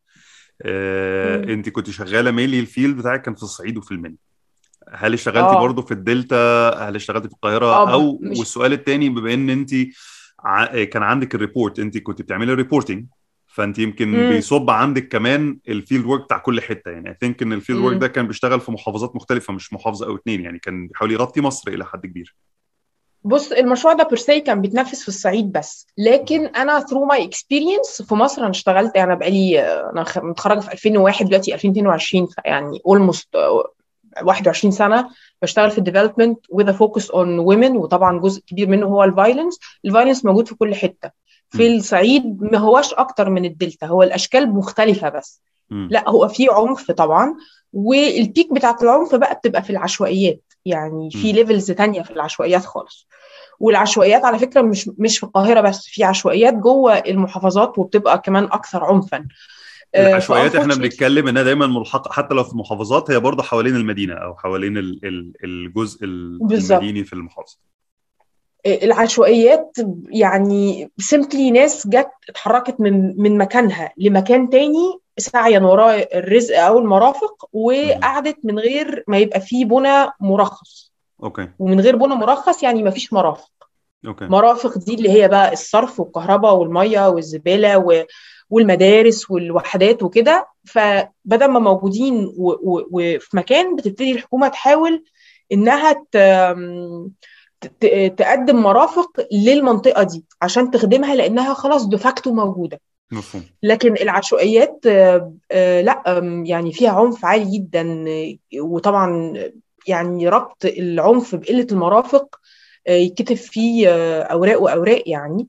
[0.61, 1.43] آه،.
[1.43, 4.17] انت كنت شغالة mainly ال field بتاعك كان في الصعيد وفي المنيا
[4.89, 5.59] هل اشتغلتي آه.
[5.59, 9.49] برضو في الدلتا؟ هل اشتغلتي في القاهرة؟ آه ب- أو مش والسؤال الثاني بما إن
[9.49, 9.71] انت
[10.39, 10.83] ع...
[10.83, 13.05] كان عندك ال report انت كنت بتعملي reporting
[13.53, 14.29] فانت يمكن مم.
[14.29, 16.91] بيصب عندك كمان ال field work بتاع كل حتة.
[16.91, 17.97] يعني I think إن ال field work.
[17.97, 20.41] ده كان بيشتغل في محافظات مختلفة مش محافظة أو اتنين.
[20.41, 22.35] يعني كان بيحاول يغطي مصر إلى حد كبير.
[23.23, 25.87] بص المشروع ده per se كان بيتنفذ في الصعيد بس.
[25.97, 31.25] لكن أنا through my experience في مصر أنا اشتغلت أنا بقالي أنا متخرجة في 2001
[31.25, 33.27] دلوقتي 2022 يعني almost
[34.21, 35.09] 21 سنة
[35.41, 39.59] بشتغل في ال development a focus on women وطبعا جزء كبير منه هو ال violence
[39.85, 41.22] ال violence موجود في كل حتة.
[41.57, 41.75] في.
[41.75, 45.87] الصعيد ما هواش أكتر من الدلتا هو الأشكال مختلفة بس مم.
[45.91, 47.35] لا هو في عنف طبعا
[47.73, 51.31] وال peak بتاعت العنف بقى بتبقى في العشوائيات يعني في.
[51.31, 53.07] levels تانية في العشوائيات خالص
[53.59, 58.83] والعشوائيات على فكرة مش مش في القاهرة بس في عشوائيات جوه المحافظات وبتبقى كمان أكثر
[58.83, 59.27] عنفا
[59.95, 64.13] آه، العشوائيات إحنا بنتكلم إنها دايما ملحقة حتى لو في المحافظات هي برضه حوالين المدينة
[64.13, 67.57] أو حوالين ال- ال- الجزء المديني في المحافظة
[68.65, 69.77] العشوائيات
[70.09, 77.45] يعني simply ناس جت اتحركت من من مكانها لمكان تاني سعيا وراء الرزق أو المرافق.
[77.53, 80.91] وقعدت من غير ما يبقى فيه بنى مرخص.
[81.23, 81.49] okay.
[81.59, 83.49] ومن غير بنى مرخص يعني ما فيش مرافق.
[84.07, 84.25] okay.
[84.25, 88.03] مرافق دي اللي هي بقى الصرف والكهرباء والمية والزبالة و...
[88.49, 90.47] والمدارس والوحدات وكده.
[90.65, 92.51] فبدل ما موجودين و...
[92.51, 92.87] و...
[92.91, 95.03] وفي مكان بتبتدي الحكومة تحاول
[95.51, 96.17] إنها ت...
[98.17, 102.79] تقدم مرافق للمنطقة دي عشان تخدمها لأنها خلاص دفاكتو موجودة.
[103.13, 103.43] مفهوم.
[103.63, 106.03] لكن العشوائيات آه، آه، لا
[106.45, 108.05] يعني فيها عنف عالي جدا
[108.59, 109.33] وطبعا
[109.87, 112.39] يعني ربط العنف بقلة المرافق
[112.87, 113.89] آه، يتكتب فيه
[114.21, 115.47] أوراق وأوراق يعني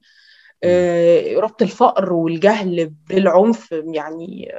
[1.36, 4.52] ربط الفقر والجهل بالعنف يعني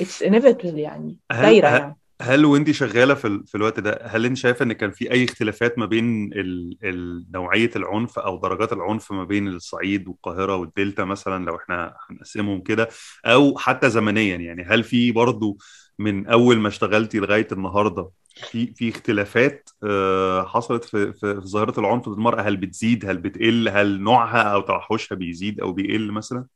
[0.00, 1.96] inevitable يعني هل يعني.
[2.20, 5.24] هل وانت شغالة في ال- في الوقت ده؟ هل انت شايفة ان كان في اي
[5.24, 11.04] اختلافات ما بين ال- ال- نوعية العنف أو درجات العنف ما بين الصعيد والقاهرة والدلتا
[11.04, 12.88] مثلا لو إحنا هنقسمهم كده؟
[13.26, 15.58] أو حتى زمنيا يعني هل في برضو
[15.98, 18.10] من اول ما اشتغلتي لغاية النهارده
[18.50, 23.68] في في اختلافات آه، حصلت في في ظاهرة العنف ضد المرأة؟ هل بتزيد؟ هل بتقل؟
[23.68, 26.46] هل نوعها أو توحشها بيزيد أو بيقل مثلا؟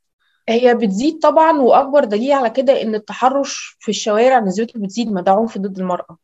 [0.49, 5.31] هي بتزيد طبعا وأكبر دليل على كده إن التحرش في الشوارع نسبته بتزيد ما ده
[5.31, 6.17] عنف ضد المرأة.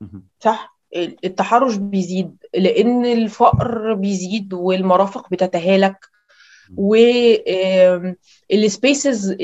[0.00, 0.26] مهم.
[0.40, 0.78] صح؟
[1.24, 5.96] التحرش بيزيد لأن الفقر بيزيد والمرافق بتتهالك
[8.50, 9.36] والسبيسز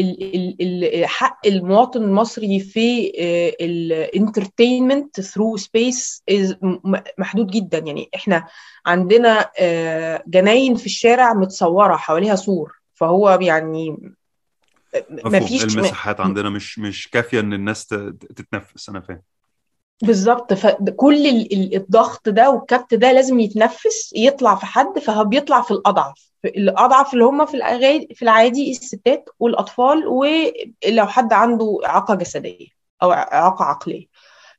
[1.05, 3.13] حق المواطن المصري في
[3.61, 6.23] ال entertainment through space
[7.19, 7.79] محدود جدا.
[7.79, 8.47] يعني إحنا
[8.87, 13.91] عندنا آه، جناين في الشارع متصورة حواليها سور فهو يعني
[15.11, 15.43] مفهوم.
[15.43, 19.23] مفيش المساحات عندنا مش مش كافية إن الناس تتنفس أنا فاهم.
[20.03, 20.53] بالظبط.
[20.55, 25.71] فكل ال- ال- الضغط ده والكبت ده لازم يتنفس يطلع في حد فهو بيطلع في
[25.71, 26.31] الأضعف.
[26.45, 27.53] الأضعف اللي هم في
[28.15, 32.67] في العادي الستات والأطفال ولو حد عنده إعاقة جسدية
[33.03, 34.07] أو إعاقة عقلية.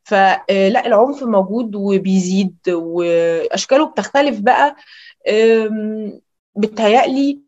[0.03, 4.75] فلا العنف موجود وبيزيد وأشكاله بتختلف بقى.
[6.57, 7.41] بتهيألي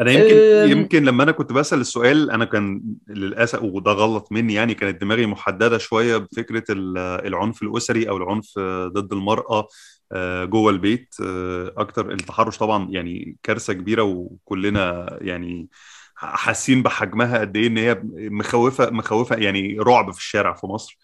[0.00, 4.74] أنا يمكن يمكن لما أنا كنت بسأل السؤال أنا كان للأسف وده غلط مني يعني
[4.74, 9.68] كانت دماغي محددة شوية بفكرة ال- العنف الأسري أو العنف ضد المرأة
[10.12, 15.68] آه، جوه البيت آه، أكتر التحرش طبعا يعني كارثة كبيرة وكلنا يعني
[16.16, 20.98] حاسين بحجمها قد إيه إن هي مخوفه مخوفة يعني رعب في الشارع في مصر.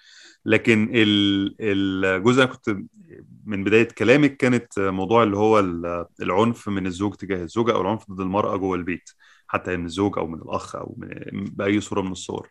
[0.45, 2.77] لكن ال- الجزء كنت
[3.47, 8.11] من بداية كلامك كانت موضوع اللي هو ال- العنف من الزوج تجاه الزوجة أو العنف
[8.11, 9.11] ضد المرأة جوه البيت
[9.47, 12.49] حتى من الزوج أو من الأخ أو من بأي صورة من الصور.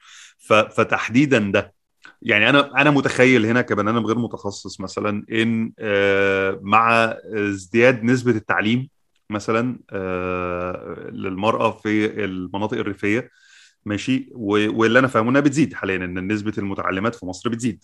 [0.47, 1.73] فتحديدا ده.
[2.21, 8.31] يعني أنا أنا متخيل هنا كبني آدم غير متخصص مثلا إن آه، مع ازدياد نسبة
[8.31, 8.89] التعليم
[9.29, 13.29] مثلا آه، للمرأة في المناطق الريفية
[13.85, 17.83] ماشي؟ واللي أنا فاهمه إنها بتزيد حاليا إن نسبة المتعلمات في مصر بتزيد.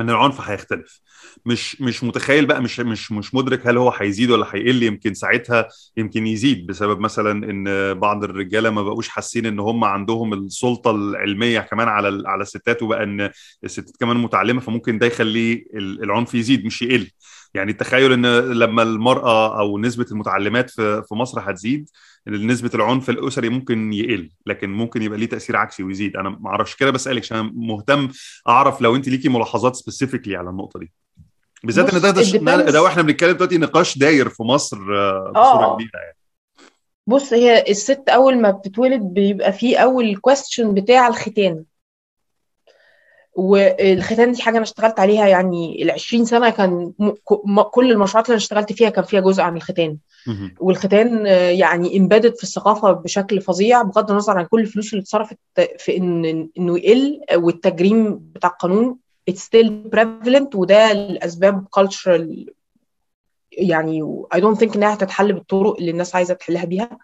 [0.00, 1.00] إن العنف هيختلف.
[1.46, 4.82] مش مش متخيل بقى مش مش مش مدرك هل هو هيزيد ولا هيقل.
[4.82, 10.32] يمكن ساعتها يمكن يزيد بسبب مثلا إن بعض الرجالة ما بقوش حاسين إن هم عندهم
[10.34, 13.30] السلطة العلمية كمان على على الستات وبقى إن
[13.64, 17.10] الستات كمان متعلمة فممكن ده يخلي ال- العنف يزيد مش يقل.
[17.54, 21.88] يعني التخيل إن لما المرأة أو نسبة المتعلمات في مصر هتزيد
[22.26, 26.74] نسبة العنف الأسري ممكن يقل لكن ممكن يبقى ليه تأثير عكسي ويزيد أنا ما أعرفش
[26.74, 28.08] كده بسالك عشان مهتم
[28.48, 30.92] أعرف لو أنت ليكي ملاحظات specifically على النقطة دي
[31.64, 32.10] بالذات إن ده
[32.56, 32.70] ده.
[32.70, 35.52] ده وإحنا بنتكلم دلوقتي نقاش داير في مصر آه، آه.
[35.52, 36.16] بصوره كبيرة يعني
[37.06, 41.64] بص هي الست أول ما بتتولد بيبقى فيه أول question بتاع الختان
[43.36, 46.92] والختان دي حاجة أنا اشتغلت عليها يعني ال 20 سنة كان
[47.44, 47.62] م...
[47.62, 49.96] كل المشروعات اللي أنا اشتغلت فيها كان فيها جزء عن الختان.
[50.60, 55.38] والختان يعني امبيدد في الثقافة بشكل فظيع بغض النظر عن كل الفلوس اللي اتصرفت
[55.78, 58.96] في إن إنه يقل والتجريم بتاع القانون
[59.30, 62.50] it's still prevalent وده لاسباب cultural
[63.52, 64.02] يعني
[64.34, 66.98] I don't think إنها هتتحل بالطرق اللي الناس عايزة تحلها بيها.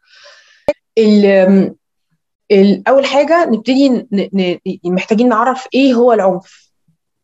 [2.88, 4.06] أول حاجة نبتدي ن...
[4.12, 4.58] ن...
[4.84, 6.70] محتاجين نعرف إيه هو العنف.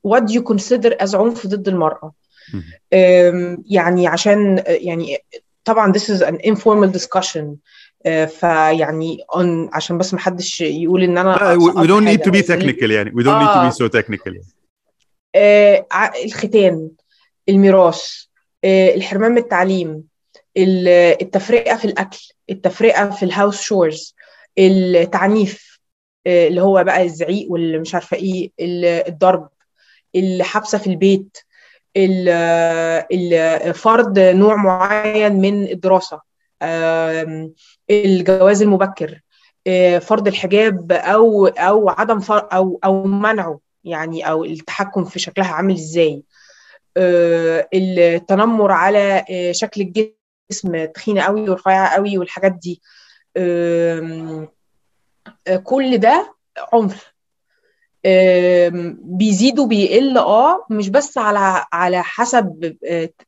[0.09, 2.13] What do you consider as عنف ضد المرأة؟
[3.71, 5.19] يعني عشان يعني
[5.65, 7.45] طبعا this is an informal discussion.
[8.27, 12.47] فيعني on عشان بس ما حدش يقول إن أنا لا we don't need to be
[12.47, 13.11] technical يعني.
[13.11, 13.71] We don't آه.
[13.71, 14.53] need to be so technical يعني.
[15.35, 15.87] آه
[16.25, 16.91] الختان
[17.49, 18.05] الميراث
[18.65, 20.03] آه الحرمان من التعليم
[20.57, 22.19] التفرقة في الأكل
[22.51, 24.17] التفرقة في الهاوس شورز
[24.59, 25.81] التعنيف
[26.27, 28.51] اللي هو بقى الزعيق واللي مش عارفة إيه
[29.09, 29.49] الضرب
[30.17, 31.39] الحبسة في البيت
[33.75, 36.21] فرض نوع معين من الدراسة
[37.91, 39.21] الجواز المبكر
[40.01, 46.23] فرض الحجاب أو أو عدم أو أو منعه يعني أو التحكم في شكلها عامل إزاي.
[47.75, 52.83] التنمر على شكل الجسم تخينه قوي ورفيعه قوي والحاجات دي.
[55.65, 56.35] كل ده
[56.73, 57.13] عنف
[59.03, 62.77] بيزيد وبيقل آه مش بس على على حسب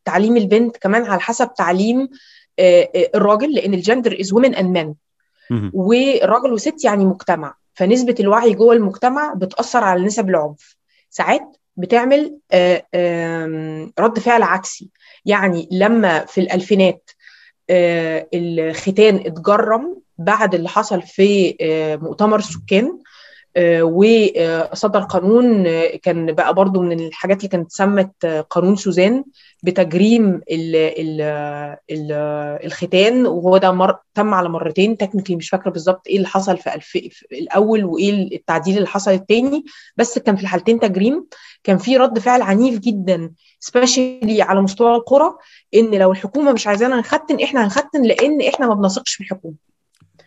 [0.04, 2.08] تعليم البنت كمان على حسب تعليم
[3.14, 4.94] الراجل لأن ال gender is woman and man
[5.74, 7.54] والراجل وست يعني مجتمع.
[7.74, 10.76] فنسبة الوعي جوه المجتمع بتأثر على نسب العنف.
[11.10, 12.38] ساعات بتعمل
[13.98, 14.90] رد فعل عكسي.
[15.24, 17.10] يعني لما في الألفينات
[17.70, 21.56] الختان اتجرم بعد اللي حصل في
[22.02, 22.98] مؤتمر السكان
[23.82, 25.64] وصدر قانون
[26.02, 29.24] كان بقى برضو من الحاجات اللي كانت سمت قانون سوزان
[29.62, 31.20] بتجريم ال ال
[31.90, 32.12] ال
[32.64, 33.96] الختان وهو ده مر...
[34.14, 36.86] تم على مرتين تكنيكلي مش فاكرة بالظبط إيه اللي حصل في, الف...
[36.88, 39.64] في الأول وإيه التعديل اللي حصل الثاني
[39.96, 41.26] بس كان في الحالتين تجريم.
[41.64, 45.32] كان في رد فعل عنيف جدا سبيشالي على مستوى القرى
[45.74, 49.54] إن لو الحكومة مش عايزانا نختن إحنا هنختن لأن إحنا ما بنثقش في الحكومة.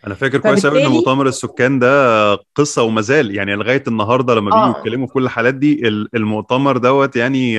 [0.08, 4.80] أنا فاكر كويس قوي إن مؤتمر السكان ده قصة ومازال يعني لغاية النهارده لما بييجوا
[4.80, 7.58] يتكلموا في كل الحالات دي المؤتمر دوت يعني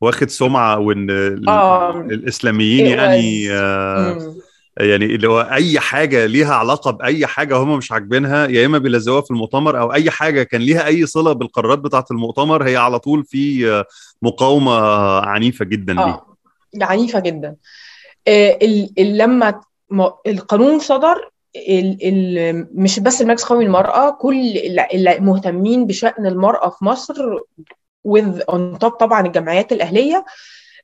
[0.00, 1.10] واخد سمعة وإن
[1.48, 2.00] آه.
[2.00, 4.34] الإسلاميين يعني آه
[4.76, 9.20] يعني اللي هو أي حاجة ليها علاقة بأي حاجة هم مش عاجبينها يا إما بيلزقوها
[9.20, 13.24] في المؤتمر أو أي حاجة كان ليها أي صلة بالقرارات بتاعة المؤتمر هي على طول
[13.24, 13.84] في
[14.22, 14.80] مقاومة
[15.20, 16.26] عنيفة جدا آه.
[16.74, 16.86] ليه.
[16.86, 17.56] عنيفة جدا.
[18.28, 18.58] آه
[18.98, 19.60] لما
[20.26, 24.56] القانون صدر ال ال مش بس المجلس القومي للمرأة كل
[24.94, 27.36] المهتمين بشأن المرأة في مصر
[28.08, 30.24] with on top طبعا الجمعيات الأهلية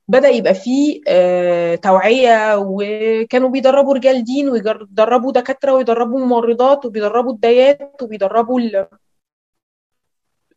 [0.09, 8.03] بدأ يبقى فيه آه توعية وكانوا بيدربوا رجال دين ويدربوا دكاترة ويدربوا ممرضات وبيدربوا الدايات
[8.03, 8.87] وبيدربوا ال...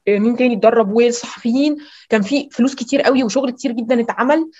[0.07, 1.77] مين تاني؟ اتدرب والصحفيين.
[2.09, 4.51] كان في فلوس كتير قوي وشغل كتير جدا اتعمل.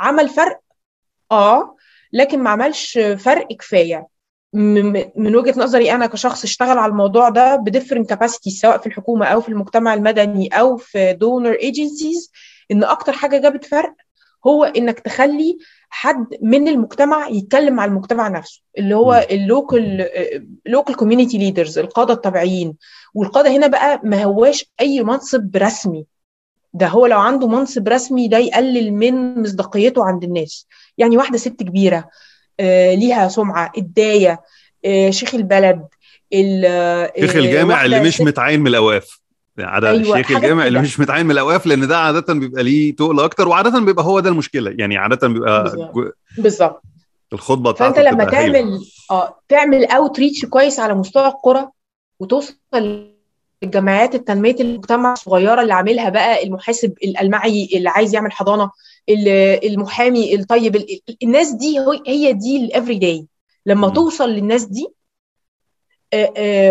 [0.00, 0.60] عمل فرق
[1.32, 1.76] آه
[2.12, 4.06] لكن ما عملش فرق كفاية.
[4.52, 9.26] من وجهة نظري أنا كشخص اشتغل على الموضوع ده ب different capacity سواء في الحكومة
[9.26, 12.32] أو في المجتمع المدني أو في donor agencies
[12.70, 13.94] إن أكتر حاجة جابت فرق
[14.46, 15.58] هو إنك تخلي
[15.90, 20.08] حد من المجتمع يتكلم مع المجتمع نفسه اللي هو ال local
[20.66, 22.74] local community leaders القادة الطبيعيين.
[23.14, 26.06] والقادة هنا بقى ما هواش أي منصب رسمي.
[26.74, 30.66] ده هو لو عنده منصب رسمي ده يقلل من مصداقيته عند الناس.
[30.98, 32.08] يعني واحدة ست كبيرة
[32.94, 34.40] ليها سمعة الداية
[34.84, 35.86] آه شيخ البلد
[37.20, 39.20] شيخ الجامع اللي مش متعين من الأوقاف.
[39.58, 43.20] عادة أيوة الشيخ الجامع اللي مش متعين من الأوقاف لأن ده عادة بيبقى ليه تقل
[43.20, 44.74] أكتر وعادة بيبقى هو ده المشكلة.
[44.78, 45.76] يعني عادة بيبقى
[46.38, 46.82] بالظبط.
[47.32, 51.68] الخطبة بتاعته فانت لما تعمل آه تعمل outreach كويس على مستوى القرى
[52.20, 52.56] وتوصل
[53.62, 58.70] الجمعيات التنمية المجتمع الصغيرة اللي عاملها بقى المحاسب الالمعي اللي عايز يعمل حضانة
[59.08, 60.84] المحامي الطيب
[61.22, 63.26] الناس دي هي دي ال everyday
[63.66, 63.88] لما.
[63.94, 64.86] توصل للناس دي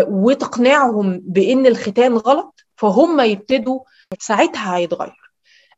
[0.08, 3.80] وتقنعهم بإن الختان غلط فهم يبتدوا
[4.18, 5.26] ساعتها هيتغير.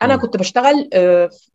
[0.02, 0.90] أنا كنت بشتغل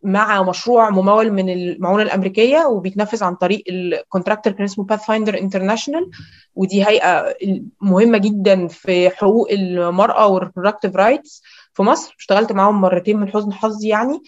[0.02, 6.10] مع مشروع ممول من المعونة الأمريكية وبيتنفذ عن طريق ال contractor كان اسمه Pathfinder International
[6.54, 7.34] ودي هيئة
[7.80, 11.42] مهمة جدا في حقوق المرأة وال reproductive rights
[11.74, 12.14] في مصر.
[12.18, 14.22] اشتغلت معاهم مرتين من حسن حظي يعني.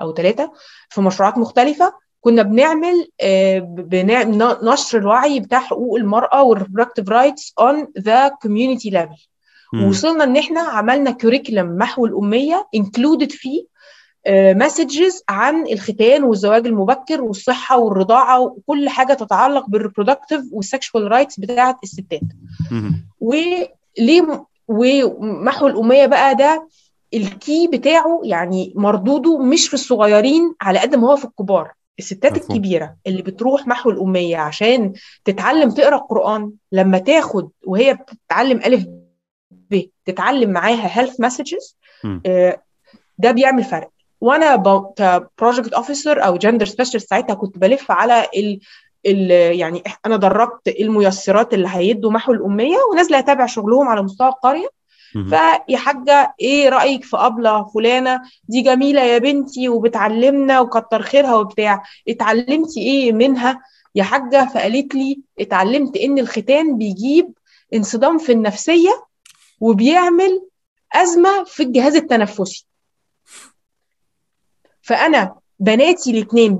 [0.00, 0.52] أو ثلاثة
[0.88, 3.08] في مشروعات مختلفة كنا بنعمل
[4.62, 9.26] نشر الوعي بتاع حقوق المرأة وال reproductive rights on the community level
[9.84, 13.64] ووصلنا إن إحنا عملنا curriculum محو الأمية included فيه
[14.30, 21.40] messages عن الختان والزواج المبكر والصحة والرضاعة وكل حاجة تتعلق بال reproductive وال sexual rights
[21.40, 22.20] بتاعه الستات.
[23.20, 26.68] وليه ومحو الأمية بقى ده
[27.14, 32.32] ال key بتاعه يعني مردوده مش في الصغيرين على قد ما هو في الكبار الستات
[32.32, 32.50] مفهوم.
[32.50, 34.92] الكبيرة اللي بتروح محو الأمية عشان
[35.24, 38.84] تتعلم تقرأ القران لما تاخد وهي بتتعلم ألف
[39.50, 42.22] ب تتعلم معاها health messages مم.
[43.18, 43.90] ده بيعمل فرق
[44.20, 44.56] وأنا
[44.96, 48.60] ك project officer أو gender specialist ساعتها كنت بلف على ال
[49.06, 49.30] ال
[49.60, 54.68] يعني أنا دربت الميسرات اللي هيدوا محو الأمية ونازله اتابع شغلهم على مستوى القرية.
[55.12, 61.82] فيا حاجة إيه رأيك في أبلة فلانة؟ دي جميلة يا بنتي وبتعلمنا وكتر خيرها وبتاع.
[62.08, 63.62] اتعلمتي إيه منها؟
[63.94, 67.32] يا حاجة فقالت لي اتعلمت إن الختان بيجيب
[67.74, 69.06] انصدام في النفسية
[69.60, 70.42] وبيعمل
[70.92, 72.66] أزمة في الجهاز التنفسي.
[74.82, 76.58] فأنا بناتي الاثنين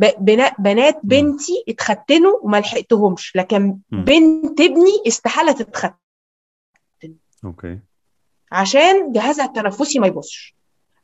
[0.59, 3.78] بنات بنتي اتختنوا وما لحقتهمش لكن.
[3.90, 5.94] بنت ابني استحالة تتختن.
[7.44, 7.78] أوكي.
[8.57, 10.54] عشان جهازها التنفسي ما يبصش.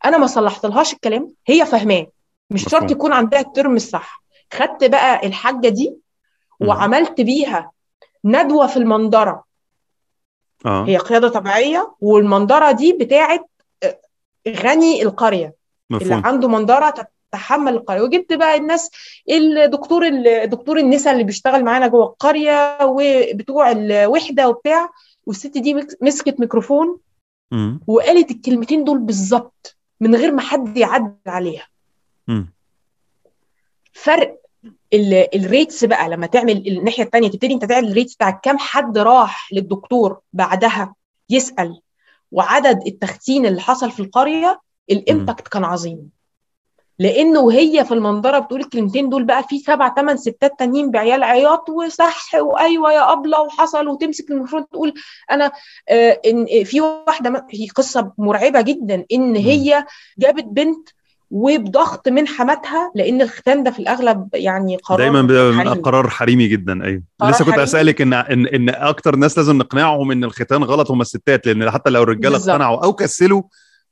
[0.05, 2.07] أنا ما صلحتلهاش الكلام هي فاهماه
[2.50, 2.64] مش.
[2.68, 4.22] شرط يكون عندها الترم الصح.
[4.53, 5.96] خدت بقى الحاجة دي.
[6.61, 7.70] وعملت بيها
[8.24, 9.44] ندوة في المنظرة.
[10.66, 10.84] آه.
[10.86, 13.46] هي قيادة طبيعية والمنظرة دي بتاعت
[13.82, 13.98] آه،
[14.48, 15.55] غني القرية.
[15.90, 16.26] اللي مفهوم.
[16.26, 18.00] عنده منظرة تتحمل القرية.
[18.03, 18.90] وجبت بقى الناس
[19.30, 24.90] الدكتور الدكتور النساء اللي بيشتغل معانا جوه القرية وبتوع الوحدة وبتاع.
[25.26, 26.98] والست دي مسكت ميكروفون.
[27.53, 27.80] مم.
[27.86, 31.66] وقالت الكلمتين دول بالظبط من غير ما حد يعدل عليها
[32.28, 32.53] مم.
[33.92, 34.40] فرق
[34.92, 38.59] ال- ال rates بقى لما تعمل الناحية الثانية تبتدي انت تعمل ال rates بتاع كام
[38.59, 40.94] حد راح للدكتور بعدها
[41.30, 41.80] يسأل
[42.32, 46.11] وعدد التختين اللي حصل في القرية ال impact كان عظيم
[47.03, 51.70] لأنه وهي في المنظرة بتقول الكلمتين دول بقى في سبع ثمان ستات تانيين بعيال عياط
[51.70, 54.94] وصح وأيوة يا أبلة وحصل وتمسك المفروض تقول
[55.30, 55.53] أنا
[55.88, 59.84] آه إن في واحدة هي قصة مرعبة جدا إن هي
[60.18, 60.88] جابت بنت
[61.30, 65.80] وبضغط من حماتها لأن الختان ده في الأغلب يعني قرار دايما بيبقى حريمي.
[65.82, 67.59] قرار حريمي جدا أيوه لسه كنت.
[67.59, 71.90] أسألك إن إن إن أكتر ناس لازم نقنعهم إن الختان غلط هم الستات لأن حتى
[71.90, 72.36] لو الرجالة.
[72.36, 73.42] اقتنعوا أو كسلوا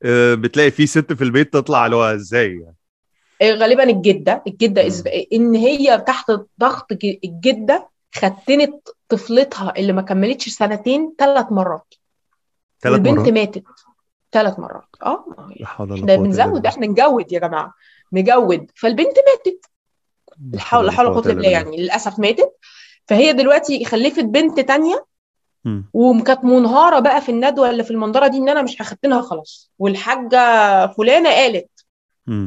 [0.02, 2.76] آه، بتلاقي في ست في البيت تطلع اللي هو إزاي يعني
[3.42, 4.42] غالبا الجدة.
[4.46, 4.82] الجدة.
[5.32, 6.86] إن هي تحت ضغط
[7.24, 11.94] الجدة ختنت طفلتها اللي ما كملتش سنتين ثلاث مرات.
[12.80, 13.64] ثلاث مرات؟ ماتت
[14.32, 14.88] ثلاث مرات.
[15.02, 15.24] آه
[15.94, 16.66] إلا بنزود.
[16.66, 17.74] إحنا نجود يا جماعة.
[18.12, 18.70] نجود.
[18.74, 19.64] فالبنت ماتت.
[20.52, 21.76] لا حول لا حول ولا قوة إلا بالله يعني.
[21.76, 22.52] للأسف ماتت.
[23.06, 25.04] فهي دلوقتي خلفت بنت تانية.
[25.92, 29.70] وكانت منهارة بقى في الندوة اللي في المنظرة دي إن أنا مش هختنها خلاص.
[29.78, 31.69] والحاجة فلانة قالت.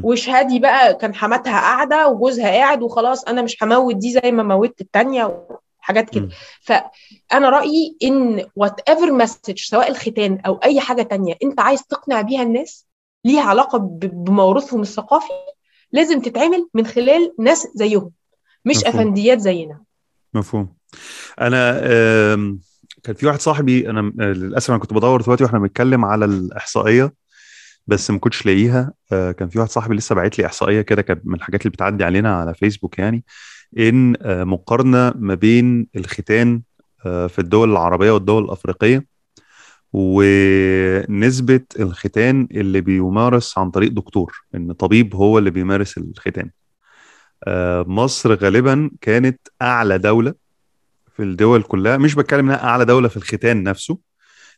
[0.04, 4.80] وشهادي بقى كان حماتها قاعدة وجوزها قاعد وخلاص أنا مش هموت دي زي ما موتت
[4.80, 5.46] التانية
[5.80, 6.28] وحاجات كده.
[6.60, 12.42] فأنا رأيي إن whatever message سواء الختان أو أي حاجة تانية أنت عايز تقنع بيها
[12.42, 12.86] الناس
[13.24, 15.32] ليها علاقة بموروثهم الثقافي
[15.92, 18.10] لازم تتعمل من خلال ناس زيهم
[18.64, 18.94] مش مفهوم.
[18.94, 19.80] أفنديات زينا.
[20.34, 20.74] مفهوم.
[21.40, 21.80] أنا
[23.02, 27.12] كان في واحد صاحبي أنا آه، للأسف أنا كنت بدور دلوقتي وإحنا بنتكلم على الإحصائية.
[27.86, 28.92] بس ما كنتش لاقيها.
[29.12, 32.04] آه، كان في واحد صاحبي لسه باعت لي إحصائية كده كانت من الحاجات اللي بتعدي
[32.04, 33.24] علينا على فيسبوك يعني
[33.78, 36.62] إن آه، مقارنة ما بين الختان
[37.06, 39.06] آه، في الدول العربية والدول الأفريقية
[39.92, 46.50] ونسبة الختان اللي بيمارس عن طريق دكتور إن طبيب هو اللي بيمارس الختان.
[47.86, 50.34] مصر غالبا كانت أعلى دولة
[51.16, 53.98] في الدول كلها مش بتكلم إنها أعلى دولة في الختان نفسه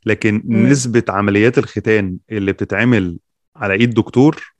[0.06, 0.66] لكن مم.
[0.66, 3.18] نسبة عمليات الختان اللي بتتعمل
[3.56, 4.52] على إيد دكتور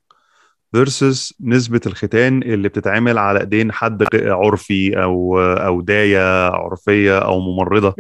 [0.77, 7.95] versus نسبة الختان اللي بتتعمل على إيدين حد عرفي أو أو داية عرفية أو ممرضة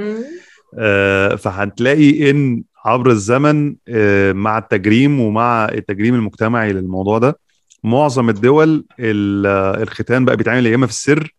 [0.78, 7.38] آه، فهتلاقي إن عبر الزمن آه، مع التجريم ومع التجريم المجتمعي للموضوع ده
[7.84, 9.46] معظم الدول ال-
[9.82, 11.34] الختان بقى بيتعمل يا إما في السر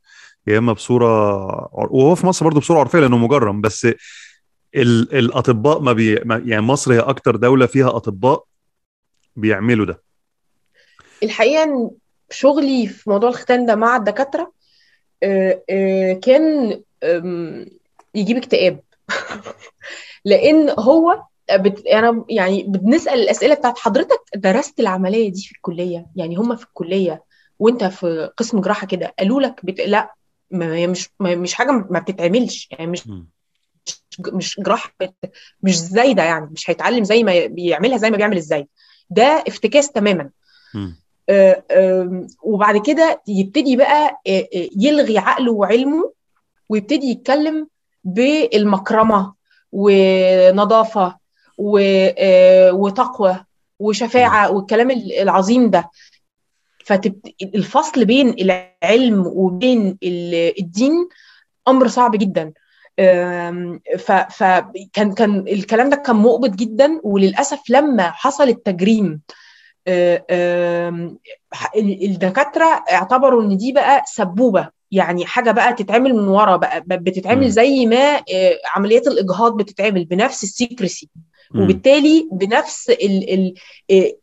[0.48, 1.36] يا إما بصورة
[1.74, 3.88] وهو في مصر برضه بصورة عرفية لأنه مجرم بس
[4.76, 8.44] الأطباء ما بي ما- يعني مصر هي أكتر دولة فيها أطباء
[9.36, 10.02] بيعملوا ده.
[11.24, 11.92] الحقيقة
[12.30, 14.52] شغلي في موضوع الختان ده مع الدكاترة
[15.24, 16.74] آه، آه، كان
[18.16, 18.80] يجيب اكتئاب.
[20.26, 21.88] لأن هو بت...
[21.88, 27.24] أنا يعني بنسأل الأسئلة بتاعت حضرتك درست العملية دي في الكلية؟ يعني هم في الكلية
[27.60, 29.80] وأنت في قسم جراحة كده قالوا لك بت...
[29.82, 30.14] لا
[30.52, 33.04] ما مش ما مش حاجة ما بتتعملش يعني مش
[34.20, 34.94] مش جراحة
[35.64, 38.68] مش زي ده يعني مش هيتعلم زي ما بيعملها زي ما بيعمل إزاي
[39.10, 40.30] ده افتكاس تماما.
[41.30, 46.12] آه آه وبعد كده يبتدي بقى آه يلغي عقله وعلمه
[46.70, 47.68] ويبتدي يتكلم
[48.04, 49.34] بالمكرمة
[49.72, 51.18] ونظافة
[52.72, 53.46] وتقوى
[53.80, 55.90] وشفاعة والكلام العظيم ده.
[56.86, 59.98] فالفصل بين العلم وبين
[60.60, 61.10] الدين
[61.68, 62.54] أمر صعب جدا.
[64.30, 69.22] فكان كان الكلام ده كان مقبض جدا وللأسف لما حصل التجريم
[71.78, 77.86] الدكاترة اعتبروا إن دي بقى سبوبة يعني حاجة بقى تتعمل من ورا بقى بتتعمل زي
[77.86, 78.22] ما
[78.76, 81.10] عمليات الإجهاض بتتعمل بنفس السيكرسي
[81.64, 82.92] وبالتالي بنفس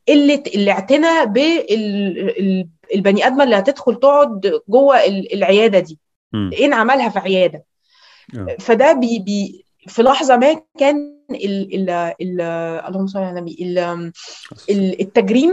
[0.09, 5.99] قلة الاعتناء بالبني آدمة اللي هتدخل تقعد جوه العيادة دي
[6.65, 7.65] إن عملها في عيادة.
[8.61, 12.41] فده بي بي في لحظة ما كان ال ال ال
[12.89, 13.57] اللهم صل على النبي
[15.01, 15.53] التجريم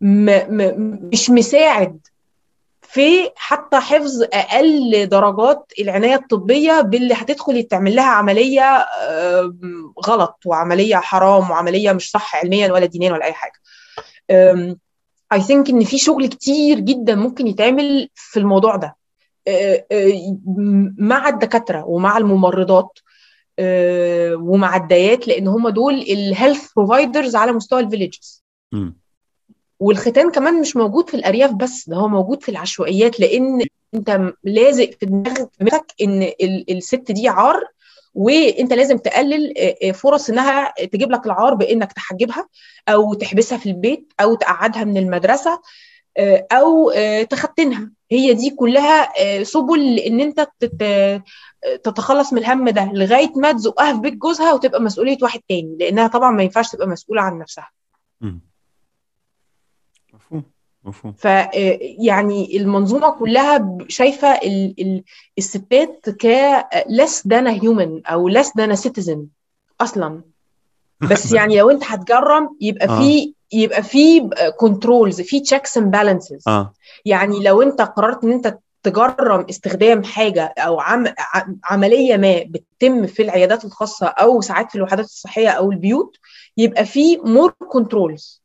[0.00, 2.00] م م مش مساعد
[2.82, 8.86] في حتة حفظ أقل درجات العناية الطبية باللي هتدخل تعمل لها عملية
[10.06, 13.60] غلط وعملية حرام وعملية مش صح علميا ولا دينيا ولا أي حاجة.
[15.32, 18.96] I think إن في شغل كتير جدا ممكن يتعمل في الموضوع ده.
[20.98, 22.98] مع الدكاترة ومع الممرضات
[24.34, 28.44] ومع الدايات لأن هم دول ال health providers على مستوى ال villages
[29.80, 34.90] والختان كمان مش موجود في الأرياف بس ده هو موجود في العشوائيات لأن أنت لازق
[35.00, 35.06] في
[35.60, 36.30] دماغك إن
[36.70, 37.60] الست دي عار
[38.14, 39.54] وأنت لازم تقلل
[39.94, 42.48] فرص إنها تجيب لك العار بإنك تحجبها
[42.88, 45.60] أو تحبسها في البيت أو تقعدها من المدرسة
[46.52, 46.92] أو
[47.30, 47.90] تختنها.
[48.10, 49.08] هي دي كلها
[49.42, 50.48] سبل إن أنت
[51.84, 56.06] تتخلص من الهم ده لغاية ما تزقها في بيت جوزها وتبقى مسؤولية واحد تاني لأنها
[56.06, 57.70] طبعا ما ينفعش تبقى مسؤولة عن نفسها.
[60.14, 60.42] مفهوم
[60.84, 61.12] مفهوم.
[61.12, 61.24] ف
[62.04, 65.04] يعني المنظومة كلها شايفة ال ال
[65.38, 66.26] الستات ك
[66.88, 69.18] less than a human أو less than a citizen
[69.80, 70.22] أصلا.
[71.10, 72.98] بس يعني لو أنت هتجرم يبقى آه.
[73.00, 76.48] في يبقى في controls في checks and balances
[77.04, 81.04] يعني لو انت قررت إن انت تجرم استخدام حاجة أو عم
[81.64, 86.16] عملية ما بتتم في العيادات الخاصة أو ساعات في الوحدات الصحية أو البيوت
[86.56, 88.42] يبقى في more controls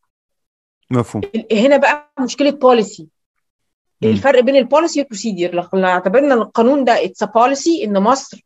[0.92, 1.24] مفهوم.
[1.52, 3.08] هنا بقى مشكلة policy
[4.04, 8.46] الفرق بين ال policy وال procedure لو اعتبرنا القانون ده it's policy ان مصر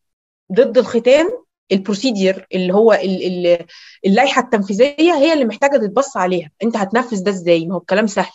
[0.54, 1.30] ضد الختان
[1.72, 3.00] ال procedure اللي هو
[4.06, 6.52] اللائحة التنفيذية هي اللي محتاجة تتبص عليها.
[6.64, 8.34] انت هتنفذ ده إزاي؟ ما هو الكلام سهل.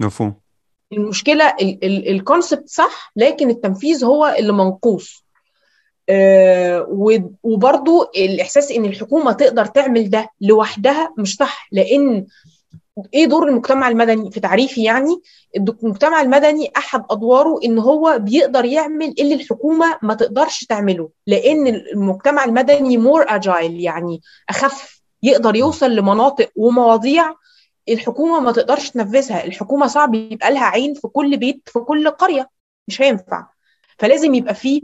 [0.00, 0.34] مفهوم.
[0.92, 5.24] المشكلة ال concept صح لكن التنفيذ هو اللي منقوص.
[6.10, 6.86] آه
[7.42, 12.26] وبرضو الإحساس إن الحكومة تقدر تعمل ده لوحدها مش صح لأن
[13.14, 15.20] إيه دور المجتمع المدني في تعريفي يعني؟
[15.56, 22.44] المجتمع المدني أحد أدواره إن هو بيقدر يعمل اللي الحكومة ما تقدرش تعمله لأن المجتمع
[22.44, 24.20] المدني مور اجايل يعني
[24.50, 27.34] أخف يقدر يوصل لمناطق ومواضيع
[27.88, 32.50] الحكومة ما تقدرش تنفذها الحكومة صعب يبقى لها عين في كل بيت في كل قرية
[32.88, 33.46] مش هينفع.
[33.98, 34.82] فلازم يبقى في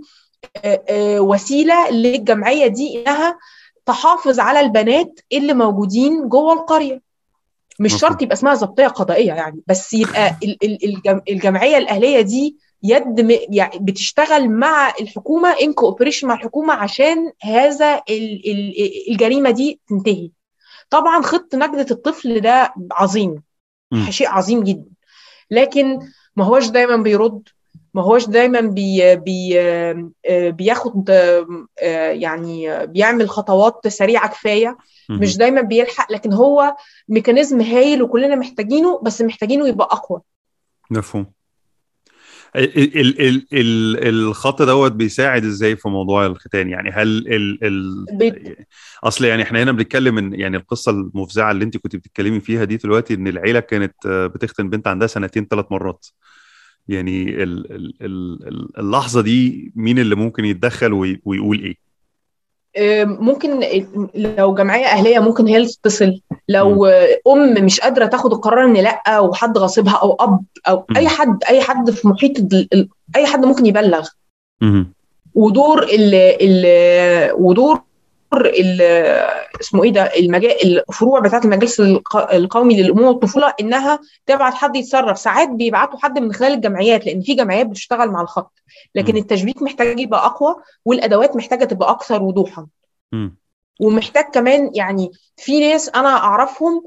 [1.18, 3.38] وسيلة للجمعية دي إنها
[3.86, 7.02] تحافظ على البنات اللي موجودين جوه القرية.
[7.80, 10.36] مش شرط يبقى اسمها ضبطيه قضائية يعني بس يبقى
[11.28, 18.02] الجمعية الأهلية دي يد يعني بتشتغل مع الحكومة ان كوبريشن مع الحكومة عشان هذا
[19.08, 20.30] الجريمة دي تنتهي.
[20.90, 23.42] طبعا خط نجدة الطفل ده عظيم
[24.10, 24.90] شيء عظيم جدا.
[25.50, 25.98] لكن
[26.36, 27.48] ما هوش دايما بيرد
[27.95, 29.55] ما هوش دايما بي بي
[30.51, 31.09] بياخد
[32.12, 34.78] يعني بيعمل خطوات سريعة كفاية.
[35.11, 36.76] مش دايما بيلحق لكن هو
[37.09, 40.20] mechanism هايل وكلنا محتاجينه بس محتاجينه يبقى أقوى.
[40.90, 41.26] مفهوم.
[42.57, 48.59] ال ال ال الخط دوت بيساعد إزاي في موضوع الختان؟ يعني هل ال ال بيت...
[49.05, 52.76] أصل يعني إحنا هنا بنتكلم إن يعني القصة المفزعة اللي أنت كنت بتتكلمي فيها دي
[52.76, 56.07] دلوقتي إن العيلة كانت بتختن بنت عندها سنتين ثلاث مرات.
[56.89, 60.93] يعني ال ال ال اللحظة دي مين اللي ممكن يتدخل
[61.24, 61.85] ويقول إيه
[63.05, 63.61] ممكن
[64.14, 66.87] لو جمعية أهلية ممكن هي اللي تتصل لو
[67.26, 70.85] أم مش قادرة تاخد القرار إن لأ وحد غاصبها أو أب أو.
[70.97, 72.37] أي حد أي حد في محيط.
[73.16, 74.09] أي حد ممكن يبلغ.
[75.35, 76.14] ودور ال...
[76.14, 77.32] ال...
[77.32, 77.82] ودور
[79.61, 81.80] اسمه إيه ده؟ المجال الفروع بتاعت المجلس
[82.32, 85.18] القومي للامومه والطفولة إنها تبعت حد يتصرف.
[85.18, 88.53] ساعات بيبعتوا حد من خلال الجمعيات لأن في جمعيات بتشتغل مع الخط.
[88.95, 92.66] لكن التشبيك محتاج يبقى أقوى والأدوات محتاجة تبقى أكثر وضوحا.
[93.80, 96.82] ومحتاج كمان يعني في ناس أنا أعرفهم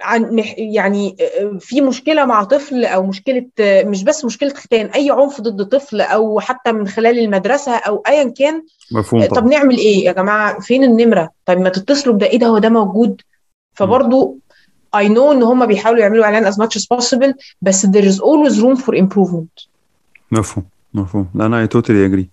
[0.00, 1.16] عن يعني
[1.60, 6.40] في مشكلة مع طفل أو مشكلة مش بس مشكلة ختان أي عنف ضد طفل أو
[6.40, 8.62] حتى من خلال المدرسة أو ايا كان
[8.92, 12.58] مفهوم طب نعمل إيه؟ يا جماعة فين النمرة؟ طب ما تتصلوا بده إيه ده؟ هو
[12.58, 13.20] ده موجود.
[13.74, 14.36] فبرضه
[14.96, 18.60] I know إن هم بيحاولوا يعملوا إعلان as much as possible بس there is always
[18.60, 19.66] room for improvement.
[20.30, 20.64] مفهوم
[20.94, 21.28] مفهوم.
[21.34, 22.26] لا أنا I totally agree.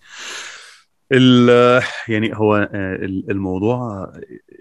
[2.08, 2.70] يعني هو
[3.30, 4.12] الموضوع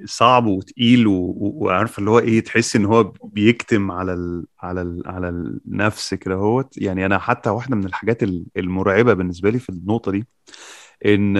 [0.04, 5.28] صعب وتقيل وعارف اللي هو إيه تحس إن هو بيكتم على ال على ال على
[5.28, 8.22] النفس كده هوت يعني أنا حتى واحدة من الحاجات
[8.56, 10.26] المرعبة بالنسبة لي في النقطة دي
[11.06, 11.36] إن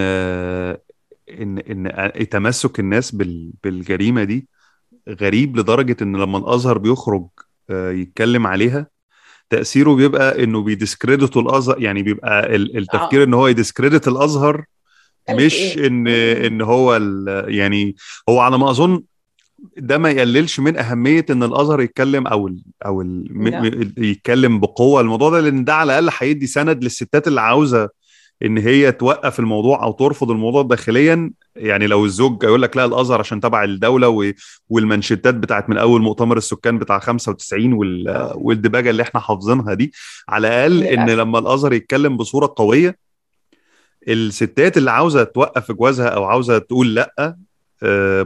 [1.31, 3.11] إن إن تمسك الناس
[3.65, 4.49] بالجريمة دي
[5.09, 7.29] غريب لدرجة إن لما الأزهر بيخرج
[7.71, 8.87] يتكلم عليها
[9.51, 14.65] تأثيره بيبقى إنه بي discredit وا الازهر يعني بيبقى التفكير إن هو ي discredit الأزهر
[15.31, 16.95] مش إن إن هو
[17.49, 17.97] يعني
[18.29, 19.03] هو على ما أظن
[19.77, 25.01] ده ما يقللش من أهمية إن الأزهر يتكلم أو ال أو ال يتكلم بقوة.
[25.01, 27.89] الموضوع ده لأن ده على الأقل هيدي سند للستات اللي عاوزة
[28.45, 31.31] إن هي توقف الموضوع أو ترفض الموضوع داخليا.
[31.57, 34.33] يعني لو الزوج يقول لك لا الأزهر عشان تبع الدولة
[34.69, 37.71] والمنشتات بتاعت من أول مؤتمر السكان بتاع 95
[38.35, 39.93] والدباجة اللي إحنا حافظينها دي.
[40.29, 43.04] على الأقل إن لما الأزهر يتكلم بصورة قوية
[44.09, 47.37] الستات اللي عاوزة توقف جوازها أو عاوزة تقول لأ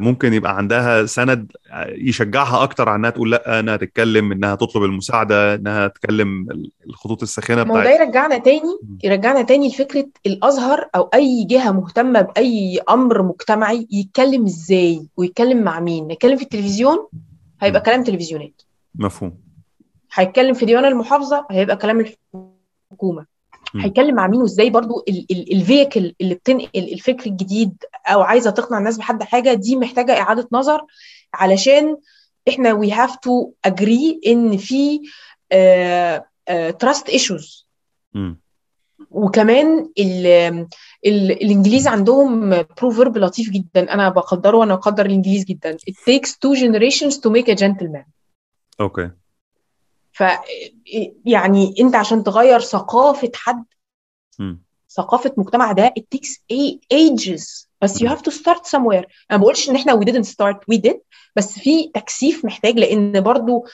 [0.01, 1.53] ممكن يبقى عندها سند
[1.89, 6.47] يشجعها أكتر على إنها تقول لأ إنها تتكلم إنها تطلب المساعدة إنها تتكلم
[6.87, 12.21] الخطوط الساخنة بتاعتها ما ده يرجعنا تاني يرجعنا تاني لفكرة الأزهر أو أي جهة مهتمة
[12.21, 16.11] بأي أمر مجتمعي يتكلم إزاي ويتكلم مع مين.
[16.11, 16.99] يتكلم في التلفزيون
[17.61, 18.63] هيبقى كلام تلفزيونات.
[18.95, 19.39] مفهوم.
[20.15, 23.38] هيتكلم في ديوان المحافظة هيبقى كلام الحكومة.
[23.77, 29.23] هيتكلم مع مين وازاي برضو الفيكل اللي بتنقل الفكر الجديد أو عايزة تقنع الناس بحد
[29.23, 30.81] حاجة دي محتاجة إعادة نظر
[31.35, 31.97] علشان
[32.49, 35.01] إحنا we have to agree إن في
[36.79, 37.67] trust issues
[39.11, 40.27] وكمان ال
[41.07, 42.51] ال الإنجليز عندهم
[42.81, 43.95] proverb لطيف جدا.
[43.95, 45.77] أنا بقدره وأنا بقدر الإنجليز جدا.
[45.77, 48.05] It takes two generations to make a gentleman.
[48.81, 49.11] okay
[50.19, 50.23] ف
[51.25, 53.65] يعني انت عشان تغير ثقافة حد
[54.39, 54.55] م.
[54.91, 56.31] ثقافة مجتمع ده it takes
[56.95, 57.67] ages.
[57.83, 59.07] بس you have to start somewhere.
[59.31, 60.97] أنا ما بقولش إن إحنا we didn't start we did.
[61.37, 63.67] بس في تكثيف محتاج لأن برضو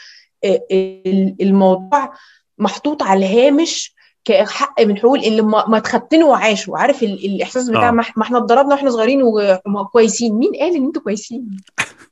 [1.41, 2.13] الموضوع
[2.59, 6.79] محطوط على الهامش كحق من حقوق اللي ما اتختنوا وعاشوا.
[6.79, 9.23] عارف الإحساس بتاع ما إحنا اتضربنا وإحنا صغيرين
[9.67, 11.51] وكويسين مين قال إن أنتوا كويسين؟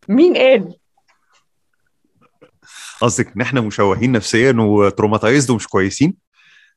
[0.08, 0.74] مين قال؟
[3.00, 6.14] قصدك إن إحنا مشوهين نفسيا وتروماتايزد ومش كويسين؟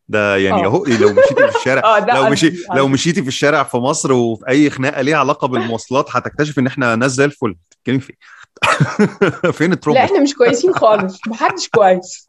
[0.08, 4.14] ده يعني أهو لو مشيتي في الشارع لو مشي لو مشيتي في الشارع في مصر
[4.14, 7.56] وفي أي خناقة ليها علاقة بالمواصلات هتكتشف إن إحنا ناس زي الفل.
[7.70, 8.16] بتتكلمي فين
[9.58, 12.28] فين ال trauma؟ لا إحنا مش كويسين خالص محدش كويس.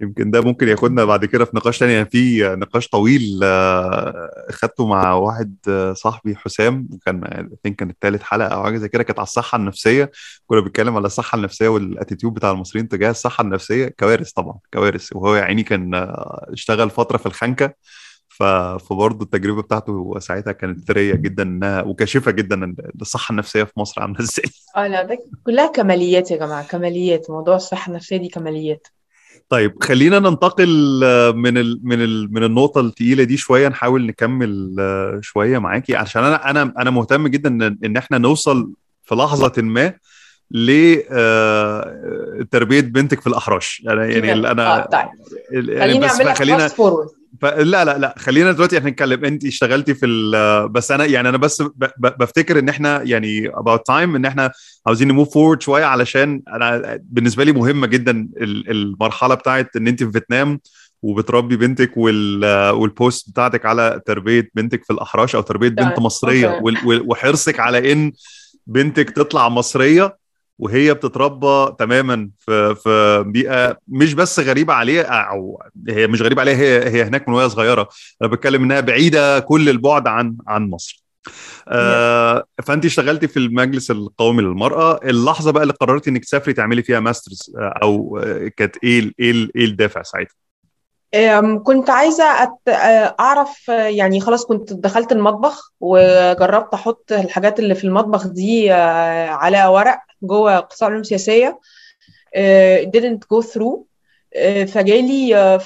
[0.00, 1.92] يمكن ده ممكن ياخدنا بعد كده في نقاش تاني.
[1.92, 3.40] يعني في نقاش طويل
[4.50, 5.56] خدته مع واحد
[5.92, 10.10] صاحبي حسام وكان think كان الثالث حلقة أو حاجة زي كده كانت على الصحة النفسية.
[10.46, 13.88] كنا بنتكلم على الصحة النفسية وال attitude بتاع المصريين تجاه الصحة النفسية.
[14.00, 15.12] كوارث طبعا كوارث.
[15.12, 15.90] وهو يا عيني كان
[16.52, 17.74] اشتغل فترة في الخنكة.
[18.78, 24.20] فبرضه التجربة بتاعته ساعتها كانت ثريه جدا إنها وكاشفة جدا الصحة النفسية في مصر عاملة
[24.20, 24.44] إزاي.
[24.76, 27.30] آه لا ده كلها كماليات يا جماعة كماليات.
[27.30, 28.86] موضوع الصحة النفسية دي كماليات.
[29.48, 30.68] طيب خلينا ننتقل
[31.34, 34.76] من ال من ال من النقطة الثقيلة دي شوية نحاول نكمل
[35.22, 38.70] شوية معاكي عشان أنا أنا أنا مهتم جدا إن إحنا نوصل
[39.02, 39.92] في لحظة ما
[42.40, 43.82] لتربية بنتك في الأحراش.
[43.84, 45.68] يعني يعني أنا آه طيب.
[45.68, 46.68] يعني بس خلينا
[47.40, 47.44] ف...
[47.44, 49.24] لا لا لا خلينا دلوقتي إحنا نتكلم.
[49.24, 50.68] انت اشتغلتي في ال...
[50.68, 51.84] بس أنا يعني أنا بس ب...
[51.98, 52.18] ب...
[52.18, 54.52] بفتكر ان إحنا يعني about time ان إحنا
[54.86, 60.02] عاوزين ن move forward شوية علشان أنا بالنسبة لي مهمة جدا المرحلة بتاعت إن أنت
[60.02, 60.60] في فيتنام
[61.02, 62.70] وبتربي بنتك وال...
[62.70, 67.02] وال posts بتاعتك على تربية بنتك في الأحراش أو تربية بنت مصرية وال...
[67.10, 68.12] وحرصك على إن
[68.66, 70.17] بنتك تطلع مصرية.
[70.58, 76.56] وهي بتتربى تماما في في بيئة مش بس غريبة عليها أو هي مش غريبة عليها
[76.56, 77.88] هي هي هناك من وهي صغيرة.
[78.22, 81.04] أنا بتكلم إنها بعيدة كل البعد عن عن مصر.
[81.68, 85.00] آه فأنت اشتغلتي في المجلس القومي للمرأة.
[85.04, 88.20] اللحظة بقى اللي قررتي إنك تسافري تعملي فيها masters أو
[88.56, 90.34] كانت إيه إيه إيه الدافع ساعتها؟
[91.64, 92.68] كنت عايزة أت...
[93.20, 99.66] أعرف يعني خلاص كنت دخلت المطبخ وجربت أحط الحاجات اللي في المطبخ دي آه، على
[99.66, 99.98] ورق.
[100.22, 101.60] جوه قطاع العلوم السياسية
[102.34, 103.78] آه، didn't go through
[104.36, 105.56] آه، فجالي آه،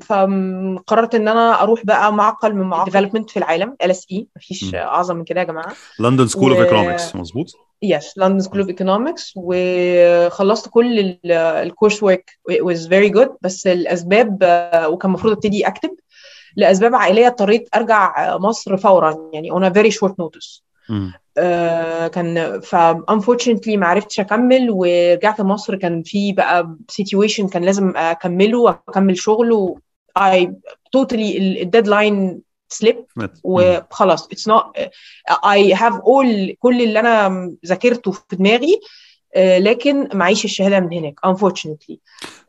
[0.00, 4.74] فقررت إن أنا أروح بقى معقل من معقل development في العالم LSE مفيش.
[4.74, 7.46] أعظم من كده يا جماعة London School of Economics مظبوط
[7.82, 14.32] yes London School of Economics وخلصت كل ال course work was very good بس الأسباب
[14.88, 15.90] وكان المفروض أبتدي اكتب
[16.56, 20.71] لأسباب عائلية اضطريت أرجع مصر فورا يعني on a very short notice مم.
[21.38, 22.76] آه، كان ف
[23.10, 29.52] unfortunately ما عرفتش أكمل ورجعت مصر كان في بقى situation كان لازم أكمله وأكمل شغل
[29.52, 29.78] و
[30.18, 30.46] I
[30.96, 33.04] totally ال deadline slipped.
[33.44, 34.80] وخلاص it's not
[35.44, 38.80] I have all كل اللي أنا ذاكرته في دماغي.
[39.36, 41.96] لكن معيش الشهادة من هناك unfortunately.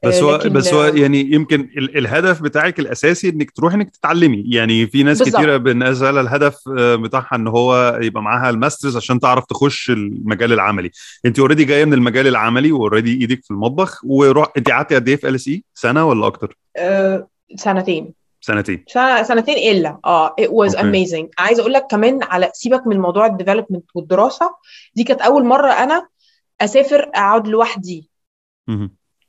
[0.04, 3.76] بس آه، هو لكن بس هو آه، يعني يمكن ال- الهدف بتاعك الأساسي إنك تروحي
[3.76, 4.44] إنك تتعلمي.
[4.48, 5.38] يعني في ناس بالظبط.
[5.42, 9.90] كتيرة بالنسبة لها الهدف آه، بتاعها إن هو يبقى معاها ال masters عشان تعرف تخش
[9.90, 10.92] المجال العملي.
[11.26, 15.10] أنت already جاية من المجال العملي و already إيدك في المطبخ وروح أنت قعدتي قد
[15.10, 18.14] إيه في LSE سنة ولا أكتر؟ آه، سنتين.
[18.42, 18.84] سنتين.
[19.24, 19.98] سنتين إلا.
[20.06, 21.06] آه it was okay.
[21.06, 21.26] amazing.
[21.38, 24.52] عايزة أقول لك كمان على سيبك من موضوع ال development والدراسة.
[24.96, 26.08] دي كانت أول مرة أنا
[26.64, 28.10] أسافر أقعد لوحدي.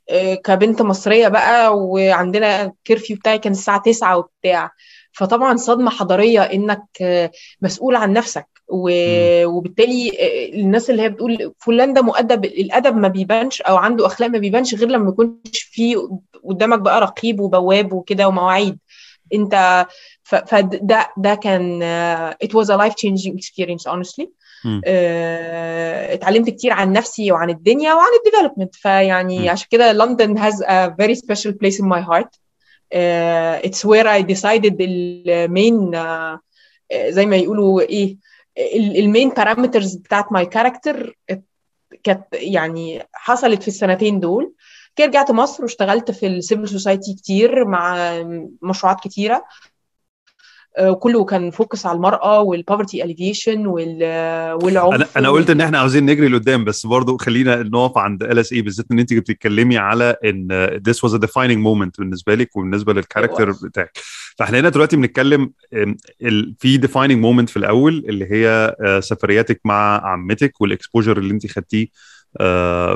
[0.09, 4.71] آه، كبنت مصرية بقى وعندنا ال curfew بتاعي كان الساعة 9 وبتاع.
[5.11, 7.31] فطبعا صدمة حضارية إنك آه،
[7.61, 8.47] مسؤول عن نفسك.
[8.67, 14.05] و- وبالتالي آه، الناس اللي هي بتقول فلان ده مؤدب الأدب ما بيبانش أو عنده
[14.05, 15.95] أخلاق ما بيبانش غير لما يكونش في
[16.49, 18.77] قدامك بقى رقيب وبواب وكده ومواعيد.
[19.33, 19.85] أنت
[20.23, 21.81] فده ده كان
[22.43, 24.27] it was a life changing experience honestly.
[24.85, 29.49] آه، اتعلمت كتير عن نفسي وعن الدنيا وعن ال development فيعني مم.
[29.49, 32.39] عشان كده لندن has a very special place in my heart.
[32.93, 35.91] آه، it's where I decided ال main
[37.07, 38.17] زي ما يقولوا إيه
[38.77, 41.17] ال main parameters بتاعت my character
[42.03, 44.53] كانت يعني حصلت في السنتين دول.
[44.95, 48.13] كده رجعت مصر واشتغلت في ال civil society كتير مع
[48.61, 49.45] مشروعات كتيرة.
[50.77, 55.79] آه، كله كان focus على المرأة وال poverty alleviation والعنف أنا أنا قلت إن إحنا
[55.79, 60.79] عاوزين نجري لقدام بس برضو خلينا نقف عند LSE بالذات إن أنت بتتكلمي على إن
[60.89, 63.51] this was a defining moment بالنسبة لك وبالنسبة لل character.
[63.51, 63.97] بتاعك
[64.37, 65.51] فإحنا هنا دلوقتي بنتكلم
[66.59, 71.47] في defining moment في الأول اللي هي آه، سفرياتك مع عمتك وال exposure اللي أنت
[71.47, 71.89] خدتيه آه،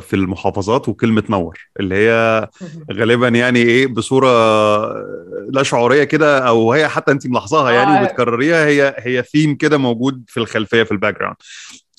[0.02, 2.48] في المحافظات وكلمة نور اللي هي
[2.94, 4.30] غالبا يعني إيه بصورة
[5.50, 8.04] لا شعورية كده أو هي حتى انت ملاحظاها يعني آه.
[8.04, 11.36] وبتكرريها هي هي ثيم كده موجود في الخلفية في ال background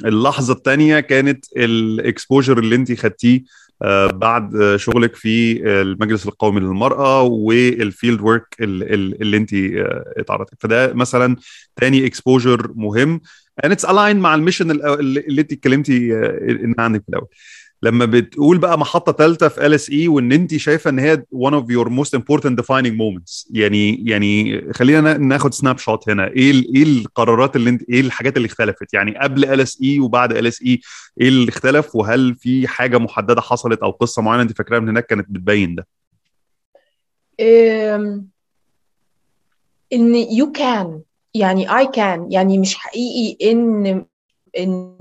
[0.04, 3.42] اللحظة الثانية كانت ال exposure اللي انت خدتيه
[3.82, 10.56] آه، بعد آه، شغلك في المجلس القومي للمرأة وال field work اللي انت آه، اتعرضتي.
[10.60, 11.36] فده مثلا
[11.76, 13.20] تاني exposure مهم
[13.66, 17.28] and it's aligned مع ال mission اللي انت اتكلمتي آه، عنك في الأول.
[17.82, 21.88] لما بتقول بقى محطة ثالثه في LSE وإن انت شايفة إن هي one of your
[21.88, 23.46] most important defining moments.
[23.50, 26.28] يعني يعني خلينا نا- ناخد snapshot هنا.
[26.28, 30.32] إيه إيه القرارات اللي انت إيه الحاجات اللي اختلفت؟ يعني قبل ال اس اي وبعد
[30.36, 30.80] ال اس اي
[31.20, 35.06] إيه اللي اختلف؟ وهل في حاجة محددة حصلت أو قصة معينة انت فاكراها من هناك
[35.06, 35.86] كانت بتبين ده؟
[39.92, 41.00] إن you can
[41.34, 44.04] يعني I can يعني مش حقيقي إن
[44.58, 44.96] إن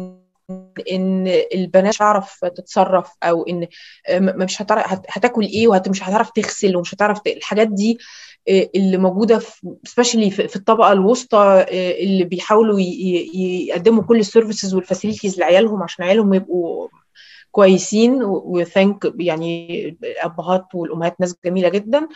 [0.91, 3.67] إن البنات مش هتعرف تتصرف أو إن
[4.21, 7.97] مش هتعرف هت- هتاكل إيه ومش هتعرف تغسل ومش هتعرف الحاجات دي
[8.49, 9.75] آه، اللي موجودة في
[10.47, 16.33] في الطبقة الوسطى آه، اللي بيحاولوا يقدموا كل ال services وال facilities لعيالهم عشان عيالهم
[16.33, 16.87] يبقوا
[17.51, 22.07] كويسين وthank يعني الابهات والأمهات ناس جميلة جدا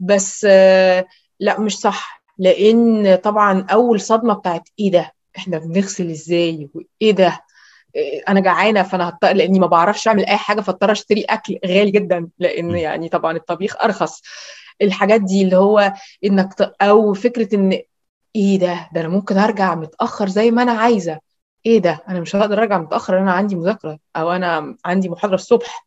[0.00, 1.06] بس آه،
[1.40, 2.19] لأ مش صح.
[2.40, 7.40] لأن طبعا أول صدمة بتاعت إيه ده؟ إحنا بنغسل إزاي؟ وإيه ده؟
[7.96, 11.90] إيه، أنا جعانة فأنا هضطر لأني ما بعرفش أعمل أي حاجة فاضطر أشتري أكل غالي
[11.90, 12.70] جدا لأن.
[12.76, 14.22] يعني طبعا الطبيخ أرخص.
[14.82, 15.92] الحاجات دي اللي هو
[16.24, 16.72] إنك ت...
[16.82, 17.82] أو فكرة إن
[18.36, 21.18] إيه ده؟ ده أنا ممكن أرجع متأخر زي ما أنا عايزة.
[21.66, 25.86] إيه ده؟ أنا مش هقدر أرجع متأخر أنا عندي مذاكرة أو أنا عندي محاضرة الصبح.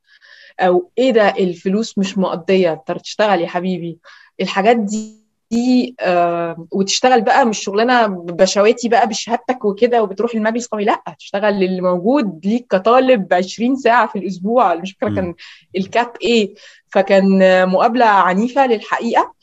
[0.60, 3.97] أو إيه ده؟ الفلوس مش مقضية تشتغل يا حبيبي.
[4.41, 5.23] الحاجات دي
[5.54, 11.64] دي آه وتشتغل بقى مش شغلانة بشواتي بقى بشهادتك وكده وبتروح المجلس القومي لأ تشتغل
[11.64, 15.16] اللي موجود ليك كطالب 20 ساعة في الأسبوع مش فاكرة.
[15.16, 15.34] كان
[15.78, 16.54] الكاب إيه
[16.89, 17.39] فكان
[17.70, 19.34] مقابلة عنيفة للحقيقة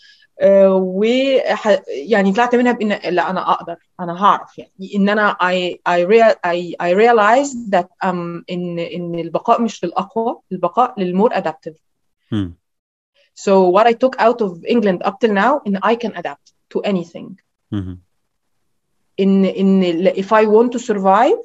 [0.42, 1.04] آه، و
[2.08, 6.34] يعني طلعت منها بإن لأ أنا أقدر أنا هعرف يعني إن أنا I I real
[6.46, 11.32] I I realized that um ان إن البقاء مش للأقوى البقاء للمور
[12.32, 12.59] مم.
[13.45, 16.80] So what I took out of England up till now in I can adapt to
[16.91, 17.28] anything.
[17.72, 17.99] مهم.
[19.20, 21.41] in in if I want to survive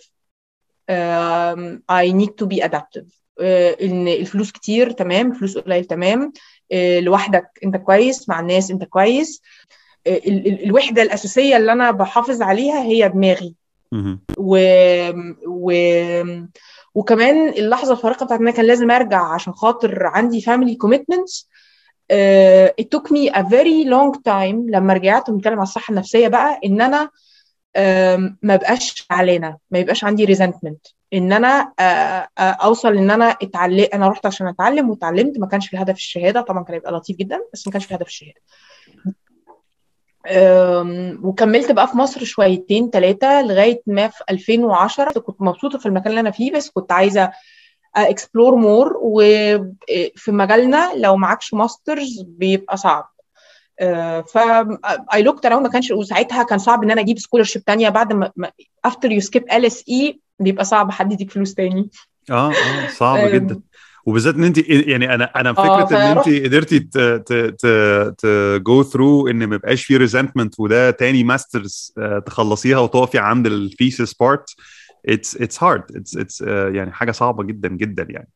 [0.96, 3.08] um, I need to be adaptive.
[3.40, 6.34] Uh, ان الفلوس كتير تمام الفلوس قليل تمام.
[6.74, 9.42] Uh, لوحدك انت كويس مع الناس انت كويس.
[9.42, 13.56] Uh, ال- ال- الوحدة الأساسية اللي أنا بحافظ عليها هي دماغي.
[13.92, 14.20] مهم.
[14.38, 14.58] و...
[15.48, 15.74] و...
[16.96, 21.46] وكمان اللحظة الفارقة بتاعت إن أنا كان لازم أرجع عشان خاطر عندي family commitments.
[22.14, 26.60] Uh, it took me a very long time لما رجعت ونتكلم على الصحة النفسية بقى
[26.66, 27.10] إن أنا
[27.78, 30.92] um, ما بقاش زعلانه ما يبقاش عندي resentment.
[31.14, 35.74] إن أنا uh, uh, أوصل إن أنا اتعلم أنا رحت عشان أتعلم واتعلمت ما كانش
[35.74, 36.42] الهدف الشهادة.
[36.42, 38.42] طبعا كان يبقى لطيف جدا بس ما كانش الهدف الشهادة.
[41.24, 46.20] وكملت بقى في مصر شويتين ثلاثة لغاية ما في 2010 كنت مبسوطة في المكان اللي
[46.20, 47.32] أنا فيه بس كنت عايزة
[47.96, 53.12] explore more وفي مجالنا لو معكش masters بيبقى صعب.
[54.28, 54.38] ف
[55.14, 57.90] I looked around ما كانش وساعتها كان صعب إن أنا أجيب scholarship تانية.
[57.90, 58.32] بعد ما
[58.86, 61.90] after you skip LSE بيبقى صعب حد يديك فلوس تاني.
[62.32, 63.60] آه آه صعب أم، جدا.
[64.06, 65.54] وبالذات إن انت يعني أنا أنا آه
[65.86, 67.66] فكرة إن انت قدرتي ت ت ت
[68.18, 68.26] ت
[68.64, 71.94] go through إن ما يبقاش في resentment وده تاني masters
[72.26, 74.56] تخلصيها وتقفي عند ال thesis part
[75.06, 76.42] it's it's hard it's it's
[76.76, 78.30] يعني حاجة صعبة جدا جدا يعني.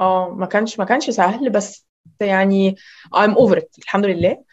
[0.00, 1.86] آه ما كانش ما كانش سهل بس
[2.20, 2.76] يعني
[3.16, 4.44] I'm over it الحمد لله.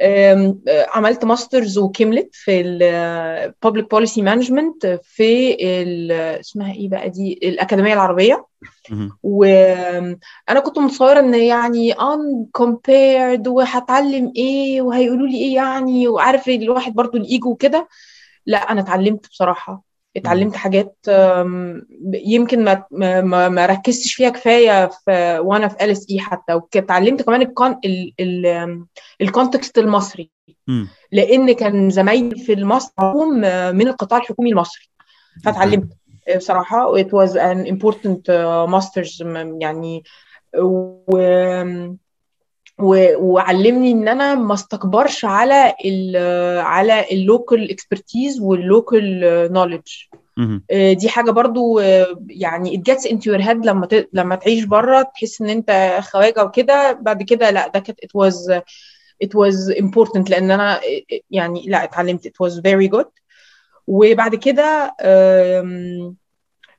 [0.00, 0.56] آه،
[0.94, 7.92] عملت masters وكملت في ال Public Policy Management في ال اسمها إيه بقى دي؟ الأكاديمية
[7.92, 8.46] العربية.
[8.90, 9.18] مهم.
[9.22, 17.18] وأنا كنت متصورة إن يعني uncompared وهتعلم إيه وهيقولوا لي إيه يعني وعارف الواحد برضو
[17.18, 17.88] الإيجو وكده.
[18.46, 19.91] لا أنا اتعلمت بصراحة.
[20.16, 20.96] اتعلمت حاجات
[22.14, 27.80] يمكن ما ما ما ركزتش فيها كفاية في وأنا في LSE حتى واتعلمت كمان الكون
[27.84, 28.84] ال ال
[29.20, 30.30] ال context المصري.
[31.12, 33.40] لأن كان زمايلي في المصر هم
[33.76, 34.90] من القطاع الحكومي المصري.
[35.44, 35.88] فاتعلمت
[36.36, 39.20] بصراحة it was an important uh, masters
[39.60, 40.02] يعني
[40.58, 41.16] و...
[42.82, 46.16] وعلمني إن أنا ما استكبرش على ال
[46.60, 49.20] على ال local expertise وال local
[49.52, 49.88] knowledge
[50.36, 50.64] مهم.
[50.70, 54.08] دي حاجة برضو آه، يعني gets into your head لما ت...
[54.12, 56.92] لما تعيش بره تحس إن أنت خواجة وكده.
[56.92, 58.60] بعد كده لأ ده كانت it was
[59.24, 60.80] it was important لأن أنا
[61.30, 62.26] يعني لأ اتعلمت.
[62.28, 63.08] it was very good.
[63.86, 64.94] وبعد كده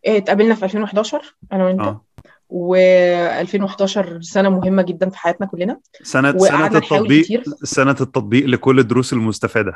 [0.05, 1.81] اتقابلنا في 2011 أنا وأنت.
[1.81, 2.05] آه.
[2.53, 5.79] و2011 سنة مهمة جدا في حياتنا كلنا.
[6.03, 7.43] سنه سنة التطبيق كتير.
[7.63, 9.73] سنة التطبيق لكل الدروس المستفادة.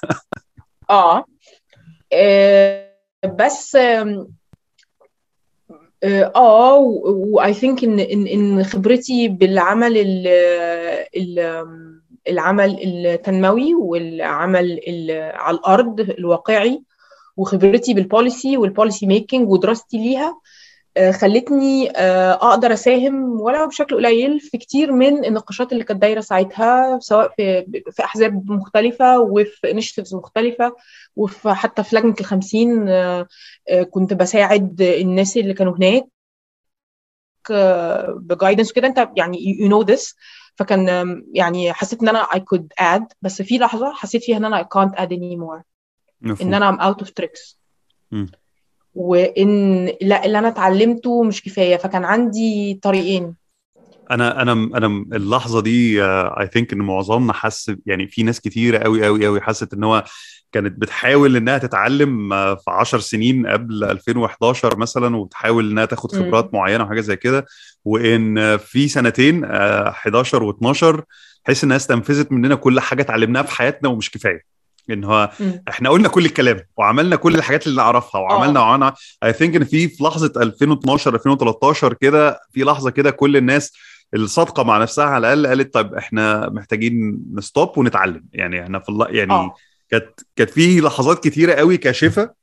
[0.90, 1.24] آه.
[2.12, 2.90] آه،
[3.38, 4.28] بس آم،
[6.36, 10.26] آه و I think ان ان خبرتي بالعمل ال
[11.16, 11.66] ال
[12.28, 16.82] العمل التنموي والعمل ال- على الأرض الواقعي
[17.36, 20.34] وخبرتي بال policy وال policy making ودراستي ليها آه،
[20.98, 26.98] خلتني آه، أقدر أساهم ولو بشكل قليل في كتير من النقاشات اللي كانت دايرة ساعتها
[26.98, 30.76] سواء في في أحزاب مختلفة وفي initiatives مختلفة
[31.16, 33.26] وفي حتى في لجنة الخمسين آه،
[33.68, 36.06] آه، كنت بساعد الناس اللي كانوا هناك
[38.16, 38.86] بجايدنس وكده.
[38.86, 40.14] أنت يعني you know this.
[40.54, 44.62] فكان يعني حسيت إن أنا I could add بس في لحظة حسيت فيها إن أنا
[44.62, 45.62] I can't add anymore.
[46.22, 47.56] إن مفهوم أنا I'm out of tricks.
[48.94, 51.76] وإن لا اللي أنا اتعلمته مش كفاية.
[51.76, 53.34] فكان عندي طريقين.
[54.10, 59.06] أنا أنا أنا اللحظة دي اي ثينك إن معظمنا حس يعني في ناس كتيرة قوي
[59.06, 60.04] قوي قوي حست إن هو
[60.52, 66.12] كانت بتحاول إنها تتعلم آه، في 10 سنين قبل 2011 مثلا وبتحاول إنها تاخد.
[66.12, 67.46] خبرات معينة وحاجة زي كده.
[67.84, 71.02] وإن آه، في سنتين آه، 11 و12
[71.44, 74.59] تحس إنها استنفذت مننا كل حاجة اتعلمناها في حياتنا ومش كفاية.
[74.92, 75.30] إن هو.
[75.68, 79.88] إحنا قلنا كل الكلام وعملنا كل الحاجات اللي نعرفها وعملنا وعملنا اي ثينك إن في
[79.88, 83.72] في لحظة 2012 2013 كده في لحظة كده كل الناس
[84.14, 88.24] الصادقة مع نفسها على الأقل قالت طيب إحنا محتاجين نستوب ونتعلم.
[88.32, 89.54] يعني إحنا في الله يعني آه.
[89.90, 92.39] كانت كانت في لحظات كتيرة قوي كاشفه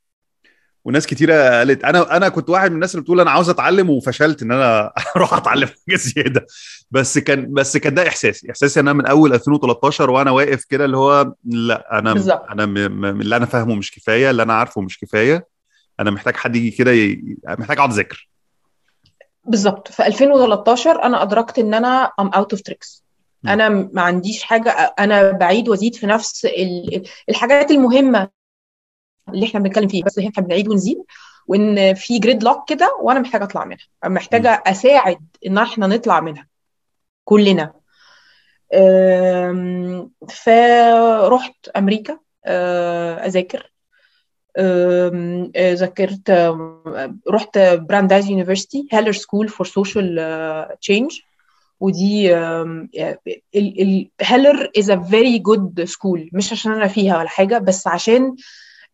[0.87, 4.41] وناس كتيرة قالت أنا أنا كنت واحد من الناس اللي بتقول أنا عاوز أتعلم وفشلت
[4.41, 6.45] إن أنا أروح أتعلم حاجة زيادة.
[6.91, 8.49] بس كان بس كان ده إحساسي.
[8.51, 12.45] إحساسي ان أنا من أول 2013 وأنا واقف كده اللي هو لا أنا بالظبط.
[12.51, 15.47] أنا م- م- اللي أنا فاهمه مش كفاية اللي أنا عارفه مش كفاية.
[15.99, 17.37] أنا محتاج حد يجي كده ي...
[17.47, 18.29] محتاج أقعد أذاكر.
[19.45, 19.87] بالظبط.
[19.91, 23.01] في 2013 أنا أدركت إن أنا I'm out of tricks.
[23.43, 23.49] م.
[23.49, 24.69] أنا ما عنديش حاجة
[24.99, 28.36] أنا بعيد وأزيد في نفس ال- الحاجات المهمة.
[29.29, 30.97] اللي إحنا بنتكلم فيها بس إحنا بنعيد ونزيد
[31.47, 33.85] وإن في gridlock كده وأنا محتاجة أطلع منها.
[34.05, 36.47] محتاجة أساعد إن إحنا نطلع منها
[37.23, 37.73] كلنا.
[40.29, 43.71] فرحت أمريكا آه، أذاكر.
[44.59, 46.31] آه، ذاكرت
[47.29, 51.19] رحت Brandeis University Heller School for Social Change
[51.79, 52.35] و the
[54.21, 58.35] Heller is a very good school مش عشان أنا فيها ولا حاجة بس عشان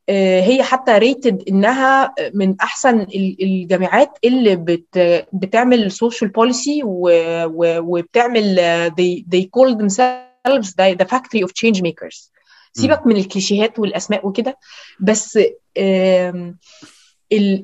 [0.10, 8.89] هي حتى rated إنها من أحسن ال- الجامعات اللي بت بتعمل social policy وبتعمل آه،
[8.89, 12.30] they they call themselves the, factory of change makers
[12.74, 14.58] سيبك من الكليشيهات والأسماء وكده
[14.99, 15.39] بس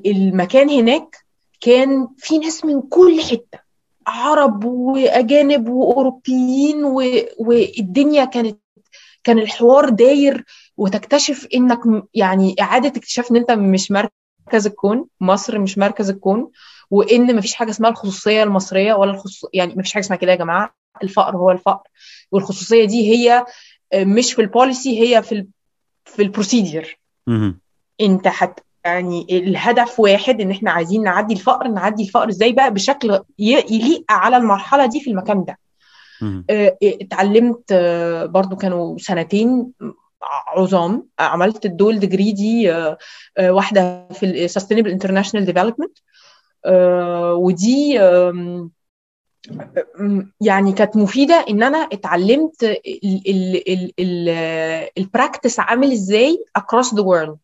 [0.06, 1.16] المكان هناك
[1.60, 3.58] كان في ناس من كل حتة
[4.06, 6.84] عرب وأجانب وأوروبيين
[7.38, 8.58] والدنيا كانت
[9.24, 10.44] كان الحوار داير
[10.80, 11.78] وتكتشف إنك
[12.14, 16.50] يعني إعادة اكتشاف إن أنت مش مركز الكون مصر مش مركز الكون
[16.90, 20.74] وإن مفيش حاجة اسمها الخصوصية المصرية ولا الخصوص يعني مفيش حاجة اسمها كده يا جماعة.
[21.02, 21.88] الفقر هو الفقر.
[22.32, 23.44] والخصوصية دي هي
[23.92, 25.46] آه، مش في ال policy هي في ال
[26.04, 26.98] في ال procedure.
[28.00, 33.20] أنت حت يعني الهدف واحد إن إحنا عايزين نعدي الفقر نعدي الفقر إزاي بقى؟ بشكل
[33.38, 35.58] يليق على المرحلة دي في المكان ده.
[36.50, 39.72] آه، اتعلمت آه، برضو كانوا سنتين
[40.22, 42.98] عظام عملت الدول degree دي آه،
[43.38, 45.98] آه، واحدة في ال sustainable international development
[47.36, 48.00] ودي
[50.40, 52.80] يعني كانت مفيدة إن أنا اتعلمت
[54.98, 56.44] ال practice عامل إزاي
[56.94, 57.38] the world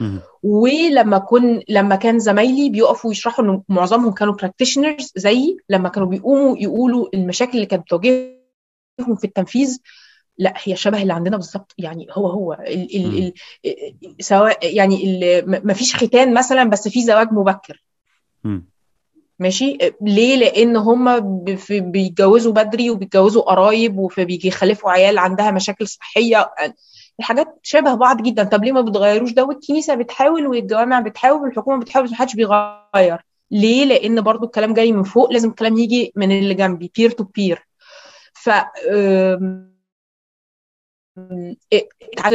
[0.00, 0.20] مهم.
[0.42, 6.56] ولما كن لما كان زمايلي بيقفوا يشرحوا إن معظمهم كانوا practitioners زيي لما كانوا بيقوموا
[6.58, 9.78] يقولوا المشاكل اللي كانت بتواجههم في التنفيذ
[10.38, 11.74] لا هي شبه اللي عندنا بالظبط.
[11.78, 13.32] يعني هو هو ال ال
[13.66, 17.82] ال سواء يعني ما فيش ختان مثلا بس في زواج مبكر.
[18.44, 18.68] مم.
[19.38, 21.20] ماشي؟ ليه؟ لأن هم
[21.70, 26.50] بيتجوزوا بدري وبيتجوزوا قرايب وفبيجي يخلفوا عيال عندها مشاكل صحية.
[27.20, 28.44] الحاجات شبه بعض جدا.
[28.44, 33.18] طب ليه ما بتغيروش ده؟ والكنيسة بتحاول والجوامع بتحاول والحكومة بتحاول بس محدش بيغير.
[33.50, 37.24] ليه؟ لأن برضو الكلام جاي من فوق لازم الكلام يجي من اللي جنبي peer to
[37.24, 37.68] peer
[38.32, 38.50] ف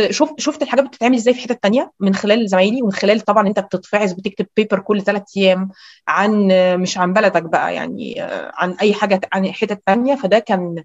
[0.09, 3.59] شفت شفت الحاجات بتتعمل إزاي في حتت تانية؟ من خلال زمايلي ومن خلال طبعا أنت
[3.59, 5.69] بتتفعز بتكتب paper كل ثلاث أيام
[6.07, 6.47] عن
[6.81, 8.15] مش عن بلدك بقى يعني
[8.53, 10.15] عن أي حاجة عن حتت تانية.
[10.15, 10.83] فده كان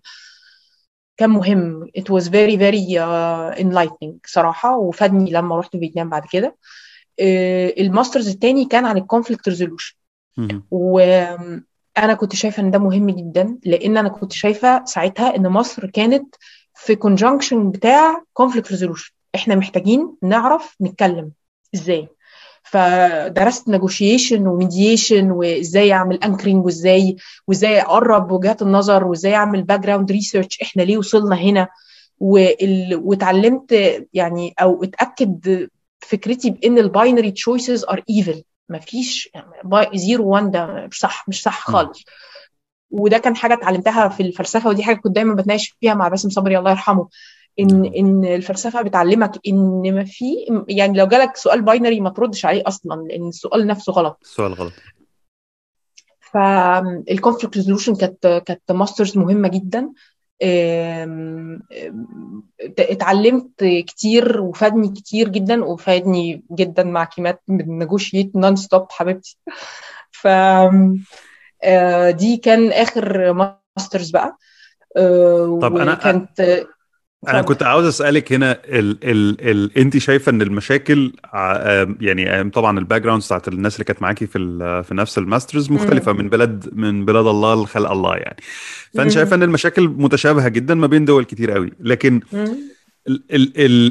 [1.17, 1.87] كان مهم.
[1.99, 6.49] It was very very uh, enlightening صراحة وفادني لما رحت فيتنام بعد كده.
[6.49, 7.23] uh,
[7.81, 9.95] ال masters التاني كان عن ال conflict resolution
[10.71, 16.35] وأنا كنت شايفة إن ده مهم جدا لأن أنا كنت شايفة ساعتها إن مصر كانت
[16.79, 21.31] في conjunction بتاع conflict resolution إحنا محتاجين نعرف نتكلم.
[21.75, 22.09] إزاي؟
[22.63, 27.17] فدرست نيجوشيشن و mediation وإزاي أعمل anchoring وإزاي
[27.49, 31.69] وإزاي أقرب وجهات النظر وإزاي أعمل background research إحنا ليه وصلنا هنا.
[32.21, 33.73] واتعلمت
[34.15, 35.69] يعني أو اتأكد
[36.01, 39.31] فكرتي بإن ال binary choices are evil مفيش
[39.95, 42.05] zero وان ده مش صح مش صح خالص.
[42.91, 46.59] وده كان حاجة اتعلمتها في الفلسفة ودي حاجة كنت دايما بتناقش فيها مع باسم صبري
[46.59, 47.09] الله يرحمه
[47.61, 50.25] إن إن الفلسفة بتعلمك إن ما في
[50.69, 54.19] يعني لو جالك سؤال binary ما تردش عليه أصلا لأن السؤال نفسه غلط.
[54.23, 54.73] السؤال غلط.
[56.21, 59.93] فال conflict resolution كانت كانت masters مهمة جدا.
[62.79, 69.39] اتعلمت كتير وفادني كتير جدا وفادني جدا مع كيمات ب negotiate non stop حبيبتي.
[70.11, 70.29] ف
[72.11, 73.33] دي كان آخر
[73.77, 74.37] masters بقى.
[75.63, 76.67] طب أنا كانت
[77.29, 81.13] أنا كنت عاوز أسألك هنا ال ال ال أنت شايفة إن المشاكل
[82.01, 84.39] يعني طبعا ال background بتاعت الناس اللي كانت معاكي في
[84.89, 88.37] في نفس ال masters مختلفة من بلد من بلاد الله لخلق الله يعني.
[88.95, 91.73] فأنت شايفة إن المشاكل متشابهة جدا ما بين دول كتير قوي.
[91.81, 92.21] لكن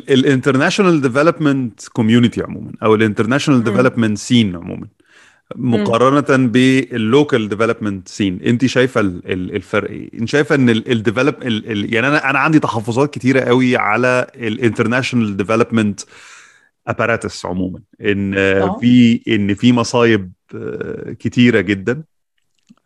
[0.09, 4.87] ال international development community عموما أو ال international development scene عموما.
[5.55, 12.07] مقارنة بال local development scene انت شايفة الفرق إيه؟ انت شايفة ان ال develop يعني
[12.07, 15.99] أنا أنا عندي تحفظات كتيرة قوي على ال international development
[16.87, 17.79] apparatus عموما.
[18.01, 18.79] إن أوه.
[18.79, 20.31] في إن في مصايب
[21.19, 22.03] كتيرة جدا.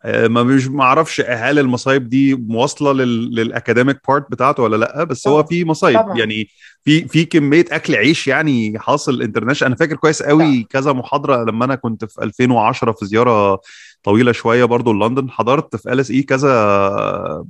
[0.04, 5.22] ما مش ما أعرفش هل المصايب دي موصله لل academic part بتاعته ولا لأ بس
[5.22, 5.36] طبعا.
[5.36, 6.18] هو في مصايب طبعا.
[6.18, 6.48] يعني
[6.84, 10.64] في في كمية أكل عيش يعني حاصل international أنا فاكر كويس قوي طبعا.
[10.70, 13.60] كذا محاضرة لما أنا كنت في 2010 في زيارة
[14.04, 17.44] طويلة شوية برضو لندن حضرت في LSE كذا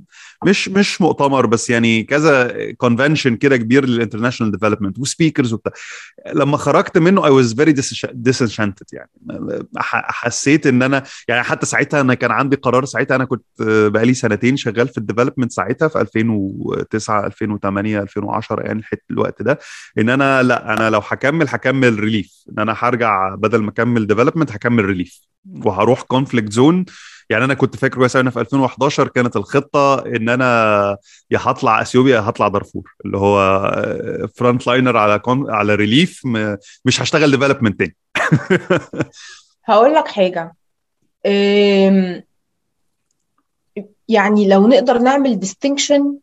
[0.46, 5.72] مش مش مؤتمر بس يعني كذا convention كده كبير لل international development و speakers وبتاع.
[6.34, 7.74] لما خرجت منه I was very
[8.28, 9.10] disenchanted يعني.
[9.76, 14.56] حسيت إن أنا يعني حتى ساعتها أنا كان عندي قرار ساعتها أنا كنت بقالي سنتين
[14.56, 19.58] شغال في ال development ساعتها في 2009 2008 2010 يعني الحته الوقت ده.
[19.98, 24.52] إن أنا لأ أنا لو هكمل هكمل relief إن أنا هرجع بدل ما أكمل development
[24.52, 25.20] هكمل relief
[25.64, 26.84] وهروح conflict zone
[27.30, 30.96] يعني أنا كنت فاكر أنا في 2011 كانت الخطة إن أنا
[31.30, 33.38] يا هطلع إثيوبيا يا هطلع دارفور اللي هو
[34.34, 36.22] front liner على con على relief
[36.84, 37.96] مش هشتغل development تاني.
[39.64, 40.54] هقول لك حاجة.
[44.08, 46.16] يعني لو نقدر نعمل distinction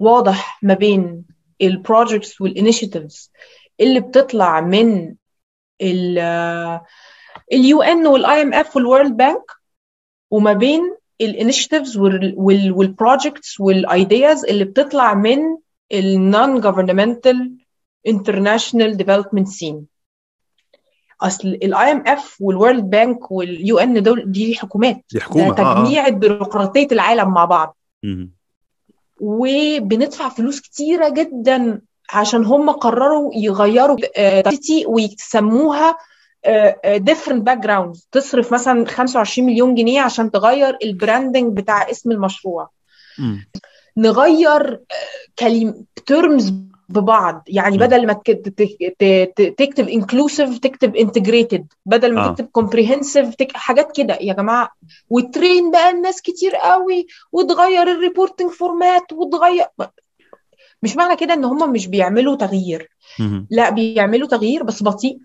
[0.00, 1.24] واضح ما بين
[1.62, 3.32] ال projects وال initiatives
[3.80, 5.14] اللي بتطلع من
[7.52, 9.52] ال UN وال IMF وال World Bank
[10.30, 11.96] وما بين ال initiatives
[12.36, 15.38] وال projects وال ideas اللي بتطلع من
[15.92, 17.52] ال non-governmental
[18.06, 19.86] international development scene
[21.20, 25.00] أصل ال IMF وال World Bank وال UN دول دي حكومات.
[25.12, 25.54] دي حكومة.
[25.54, 27.76] تجميع بيروقراطيه العالم مع بعض.
[29.20, 31.80] وبندفع فلوس كتيرة جدا
[32.12, 33.96] عشان هم قرروا يغيروا
[34.86, 35.96] ويسموها
[36.96, 42.68] different background تصرف مثلا 25 مليون جنيه عشان تغير ال branding بتاع اسم المشروع.
[43.18, 43.36] م.
[43.96, 44.80] نغير
[45.38, 46.52] كلمة terms
[46.88, 47.42] ببعض.
[47.48, 48.12] يعني بدل ما
[49.56, 52.28] تكتب inclusive تكتب integrated بدل ما آه.
[52.28, 53.52] تكتب comprehensive تك...
[53.56, 54.18] حاجات كده.
[54.20, 54.68] يا جماعة
[55.10, 59.66] و train بقى الناس كتير قوي وتغير ال reporting format وتغير
[60.82, 62.90] مش معنى كده إن هم مش بيعملوا تغيير.
[63.50, 65.18] لا بيعملوا تغيير بس بطيء.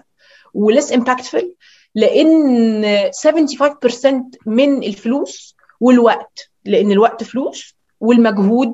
[0.54, 1.46] وليس impactful
[1.96, 8.74] لأن 75% من الفلوس والوقت لأن الوقت فلوس والمجهود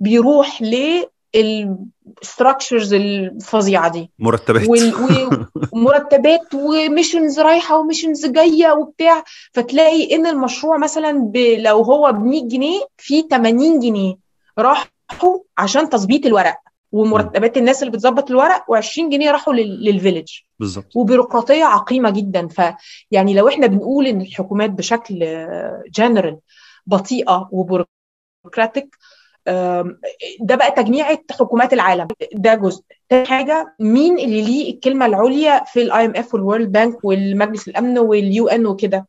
[0.00, 0.62] بيروح
[1.34, 4.10] لل structures الفظيعة دي.
[4.18, 4.68] مرتبات.
[5.72, 9.24] ومرتبات و missions رايحة و missions جاية وبتاع.
[9.52, 11.32] فتلاقي إن المشروع مثلا.
[11.58, 14.16] لو هو ب 100 جنيه في 80 جنيه
[14.58, 16.56] راحوا عشان تظبيط الورق.
[16.92, 20.96] ومرتبات الناس اللي بتظبط الورق و20 جنيه راحوا لل village بالظبط.
[20.96, 22.48] وبيروقراطية عقيمة جدا.
[22.48, 25.18] فيعني لو إحنا بنقول إن الحكومات بشكل
[25.94, 26.38] جنرال
[26.86, 28.96] بطيئة و bureaucratic
[30.40, 32.08] ده بقى تجميعة حكومات العالم.
[32.32, 32.82] ده جزء.
[33.08, 37.98] تاني حاجة مين اللي ليه الكلمة العليا في ال IMF وال World Bank والمجلس الأمن
[37.98, 39.06] وال UN وكده؟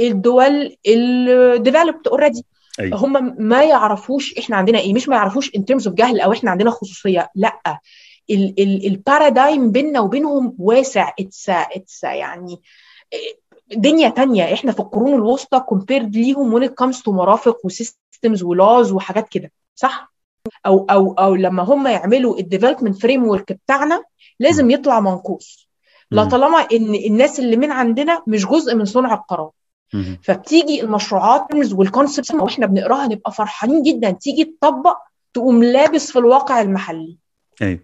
[0.00, 2.44] الدول ال developed already
[2.80, 2.98] أيوة.
[2.98, 6.50] هم ما يعرفوش إحنا عندنا إيه مش ما يعرفوش in terms of جهل أو إحنا
[6.50, 7.80] عندنا خصوصية لأ.
[8.30, 12.60] ال paradigm بيننا وبينهم واسع it's it's يعني
[13.76, 14.54] دنيا تانية.
[14.54, 19.28] إحنا في القرون الوسطى compared ليهم when comes to مرافق و systems و laws وحاجات
[19.28, 20.12] كده صح؟
[20.66, 24.04] أو أو أو لما هم يعملوا ال development framework بتاعنا
[24.40, 25.68] لازم يطلع منقوص.
[26.10, 29.50] لا طالما إن الناس اللي من عندنا مش جزء من صنع القرار.
[30.22, 34.10] فبتيجي المشروعات وال concepts وإحنا بنقراها نبقى فرحانين جدا.
[34.10, 34.96] تيجي تطبق
[35.34, 37.16] تقوم لابس في الواقع المحلي.
[37.62, 37.80] أيوه.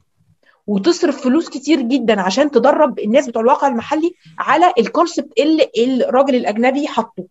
[0.66, 6.34] وتصرف فلوس كتير جدا عشان تدرب الناس بتوع الواقع المحلي على ال concept اللي الراجل
[6.34, 7.24] الأجنبي حاطه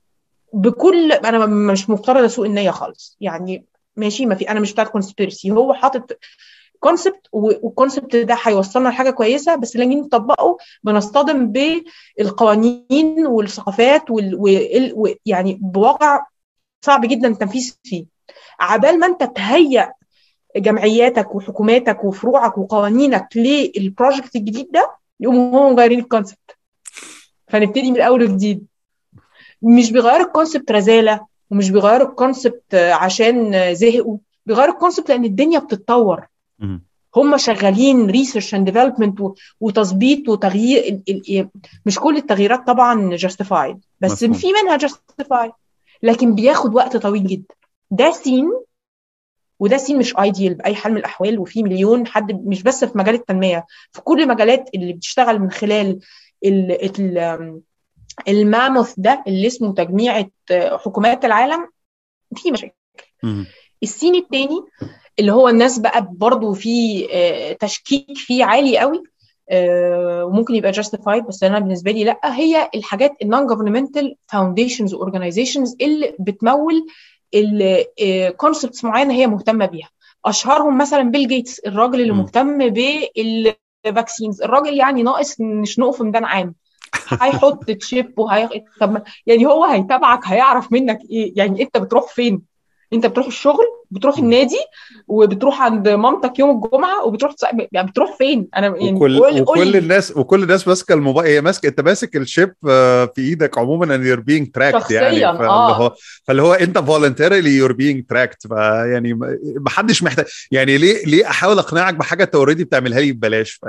[0.54, 3.18] بكل أنا مش مفترض اسوء النية خالص.
[3.22, 3.66] يعني
[3.96, 6.18] ماشي ما في أنا مش بتاعت conspiracy هو حاطط
[6.86, 11.54] concept وال concept ده هيوصلنا لحاجة كويسة بس لما نيجي نطبقه بنصطدم
[12.18, 14.36] بالقوانين والثقافات وال...
[14.36, 15.16] وال...
[15.26, 16.26] يعني بواقع
[16.82, 18.06] صعب جدا التنفيذ فيه.
[18.60, 19.86] عبال ما انت تهيئ
[20.58, 26.58] جمعياتك وحكوماتك وفروعك وقوانينك لل project الجديد ده يقوموا هم مغيرين ال concept
[27.48, 28.66] فنبتدي من الأول وجديد.
[29.62, 34.18] مش بيغيروا ال concept رزالة ومش بيغيروا ال concept عشان زهقوا.
[34.46, 36.28] بيغيروا ال concept لأن الدنيا بتتطور.
[37.16, 39.20] هم شغالين research and development
[39.60, 41.02] وتظبيط وتغيير
[41.86, 44.34] مش كل التغييرات طبعا justified بس مفهوم.
[44.34, 45.52] في منها justified
[46.04, 47.56] لكن بياخد وقت طويل جدا.
[47.92, 48.52] ده scene
[49.60, 53.16] وده scene مش ideal بأي حال من الأحوال وفي مليون حد مش بس في مجال
[53.16, 56.00] التنمية في كل المجالات اللي بتشتغل من خلال
[56.46, 57.62] ال ال
[58.28, 61.68] ال mammoth ده اللي اسمه تجميعة حكومات العالم
[62.36, 62.74] في مشاكل.
[63.84, 64.62] ال scene الثاني
[65.20, 67.08] اللي هو الناس بقى برضه في
[67.60, 69.04] تشكيك فيه عالي قوي
[70.24, 72.20] وممكن يبقى justified بس أنا بالنسبة لي لأ.
[72.24, 76.86] هي الحاجات ال non-governmental foundations و organizations اللي بتمول
[78.02, 79.90] ال concepts معينة هي مهتمة بيها.
[80.26, 86.26] أشهرهم مثلا بيل جيتس الراجل اللي مهتم بال vaccines الراجل يعني ناقص نشنقه في ميدان
[86.26, 86.56] عام.
[87.22, 88.50] هيحط chip وهي
[88.82, 92.42] طب يعني هو هيتابعك هيعرف منك إيه؟ يعني أنت بتروح فين؟
[92.94, 94.60] انت بتروح الشغل بتروح النادي
[95.08, 97.34] وبتروح عند مامتك يوم الجمعة وبتروح
[97.72, 101.42] يعني بتروح فين؟ أنا يعني وكل قول وكل قول الناس وكل الناس ماسكة الموبايل هي
[101.42, 105.76] ماسكة انت ماسك ال chip في إيدك عموما and you're being tracked يعني فاللي آه.
[105.76, 105.94] هو
[106.24, 111.60] فاللي هو انت voluntarily you're being tracked فيعني ما حدش محتاج يعني ليه ليه احاول
[111.60, 113.60] اقنعك بحاجة انت already بتعملها لي ببلاش؟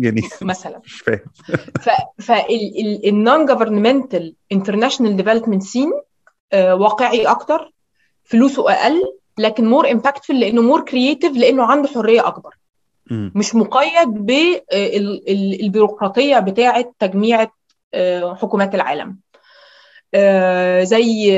[0.00, 0.80] يعني مثلا.
[0.84, 1.20] مش فاهم.
[2.18, 5.92] فال non-governmental international development scene
[6.54, 7.73] واقعي أكتر
[8.24, 9.02] فلوسه أقل
[9.38, 12.54] لكن more impactful لأنه more creative لأنه عنده حرية أكبر.
[13.10, 13.30] م.
[13.34, 17.46] مش مقيد بالبيروقراطيه بتاعة تجميع
[17.94, 19.18] آه، حكومات العالم.
[20.14, 21.32] آه، زي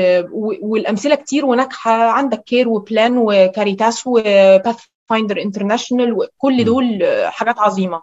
[0.61, 1.91] والأمثلة كتير وناجحة.
[1.91, 8.01] عندك CARE و Plan و Caritas و Pathfinder International وكل دول حاجات عظيمة.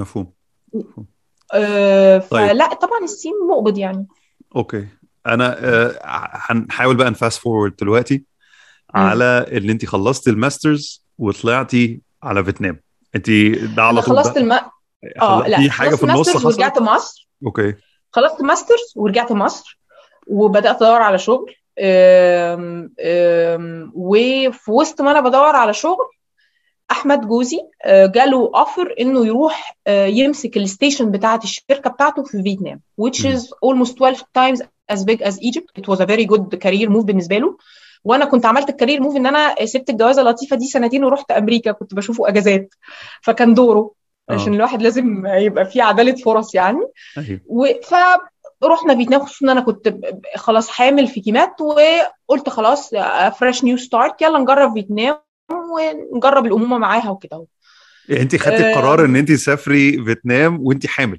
[0.00, 0.32] مفهوم.
[1.54, 2.48] آه طيب.
[2.48, 4.06] فلا طبعا ال scene مقبض يعني.
[4.56, 4.86] okay.
[5.26, 5.98] أنا آه
[6.50, 8.24] هنحاول بقى ن fast forward دلوقتي
[8.94, 12.80] على إن انت خلصتي ال master's وطلعتي على فيتنام.
[13.16, 13.30] انت
[13.76, 14.52] ده على طول خلصت الم...
[15.22, 17.28] آه لا في حاجة في النص حصلت؟ ورجعت مصر.
[17.46, 17.74] okay.
[18.12, 19.80] خلصت master's ورجعت مصر
[20.26, 26.06] وبدأت أدور على شغل أم أم وفي وسط ما أنا بدور على شغل
[26.90, 32.42] أحمد جوزي آه، جاله offer إنه يروح آه، يمسك ال station بتاعة الشركة بتاعته في
[32.42, 35.70] فيتنام which is almost 12 times as big as Egypt.
[35.78, 37.56] It was a very good career move بالنسبة له.
[38.04, 41.72] وأنا كنت عملت ال career move إن أنا سبت الجوازة اللطيفة دي سنتين ورحت أمريكا.
[41.72, 42.74] كنت بشوفه أجازات.
[43.22, 43.94] فكان دوره.
[44.28, 46.80] عشان الواحد لازم يبقى فيه عدالة فرص يعني.
[47.18, 47.40] أيوه.
[48.60, 49.94] فرحنا فيتنام خصوصا إن أنا كنت
[50.36, 52.90] خلاص حامل في كيمات وقلت خلاص
[53.38, 55.16] fresh new start يلا نجرب فيتنام
[55.50, 57.46] ونجرب الأمومة معاها وكده
[58.08, 58.70] يعني انت خدتي آه.
[58.70, 61.18] القرار إن انت تسافري فيتنام وانت حامل.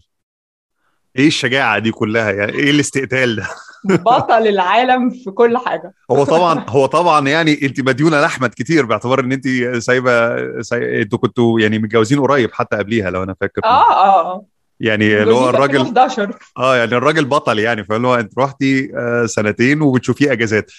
[1.17, 3.47] إيه الشجاعة دي كلها يعني إيه الاستقتال ده؟
[4.05, 5.93] بطل العالم في كل حاجة.
[6.11, 9.47] هو طبعا هو طبعا يعني أنت مديونة لاحمد كتير باعتبار إن أنت
[9.77, 13.61] سايبه سايبة أنتوا كنتوا يعني متجوزين قريب حتى قبليها لو أنا فاكر.
[13.63, 14.45] آه آه.
[14.79, 19.25] يعني اللي هو الراجل 11 آه يعني الراجل بطل يعني فاللي هو أنت رحتي آه
[19.25, 20.71] سنتين وبتشوفيه إجازات.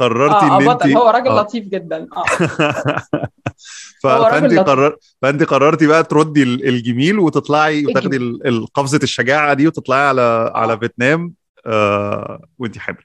[0.00, 1.40] قررتي آه إن آه انت هو راجل آه.
[1.40, 2.08] لطيف جدا.
[2.16, 2.24] آه.
[4.02, 8.18] فانت قرر فانت قررتي بقى تردي الجميل وتطلعي وتاخدي
[8.74, 10.58] قفزة الشجاعة دي وتطلعي على آه.
[10.58, 11.32] على فيتنام
[11.66, 13.04] آه وانت حامل.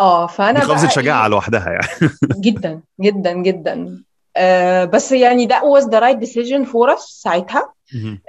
[0.00, 2.12] آه فأنا قفزة شجاعة إيه لوحدها يعني.
[2.46, 4.02] جدا جدا جدا.
[4.36, 7.60] آه بس يعني ده was the right decision for us ساعتها.
[7.60, 7.75] آه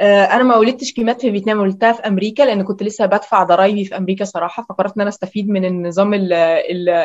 [0.01, 3.97] أنا ما ولدتش كيمات في فيتنام ولدتها في أمريكا لأن كنت لسه بدفع ضرايبي في
[3.97, 6.11] أمريكا صراحة فقررت إن أنا أستفيد من النظام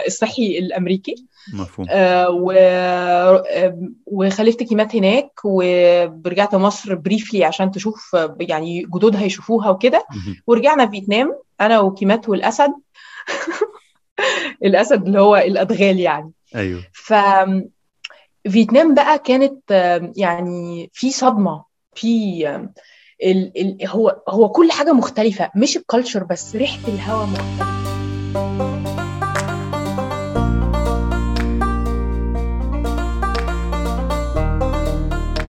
[0.07, 1.15] الصحي الأمريكي.
[1.55, 1.87] مفهوم.
[1.91, 10.07] آه و آه، وخلفت كيمات هناك ورجعت مصر briefly عشان تشوف يعني جدودها يشوفوها وكده.
[10.47, 12.73] ورجعنا فيتنام أنا وكيمات والاسد
[14.65, 16.33] الأسد اللي هو الأدغال يعني.
[16.55, 16.83] أيوه.
[16.93, 17.15] ف
[18.49, 19.71] فيتنام بقى كانت
[20.17, 21.72] يعني في صدمة.
[21.95, 22.49] في
[23.23, 25.51] ال ال هو هو كل حاجة مختلفة.
[25.57, 28.72] مش الكالتشر بس ريحة الهواء مختلفة.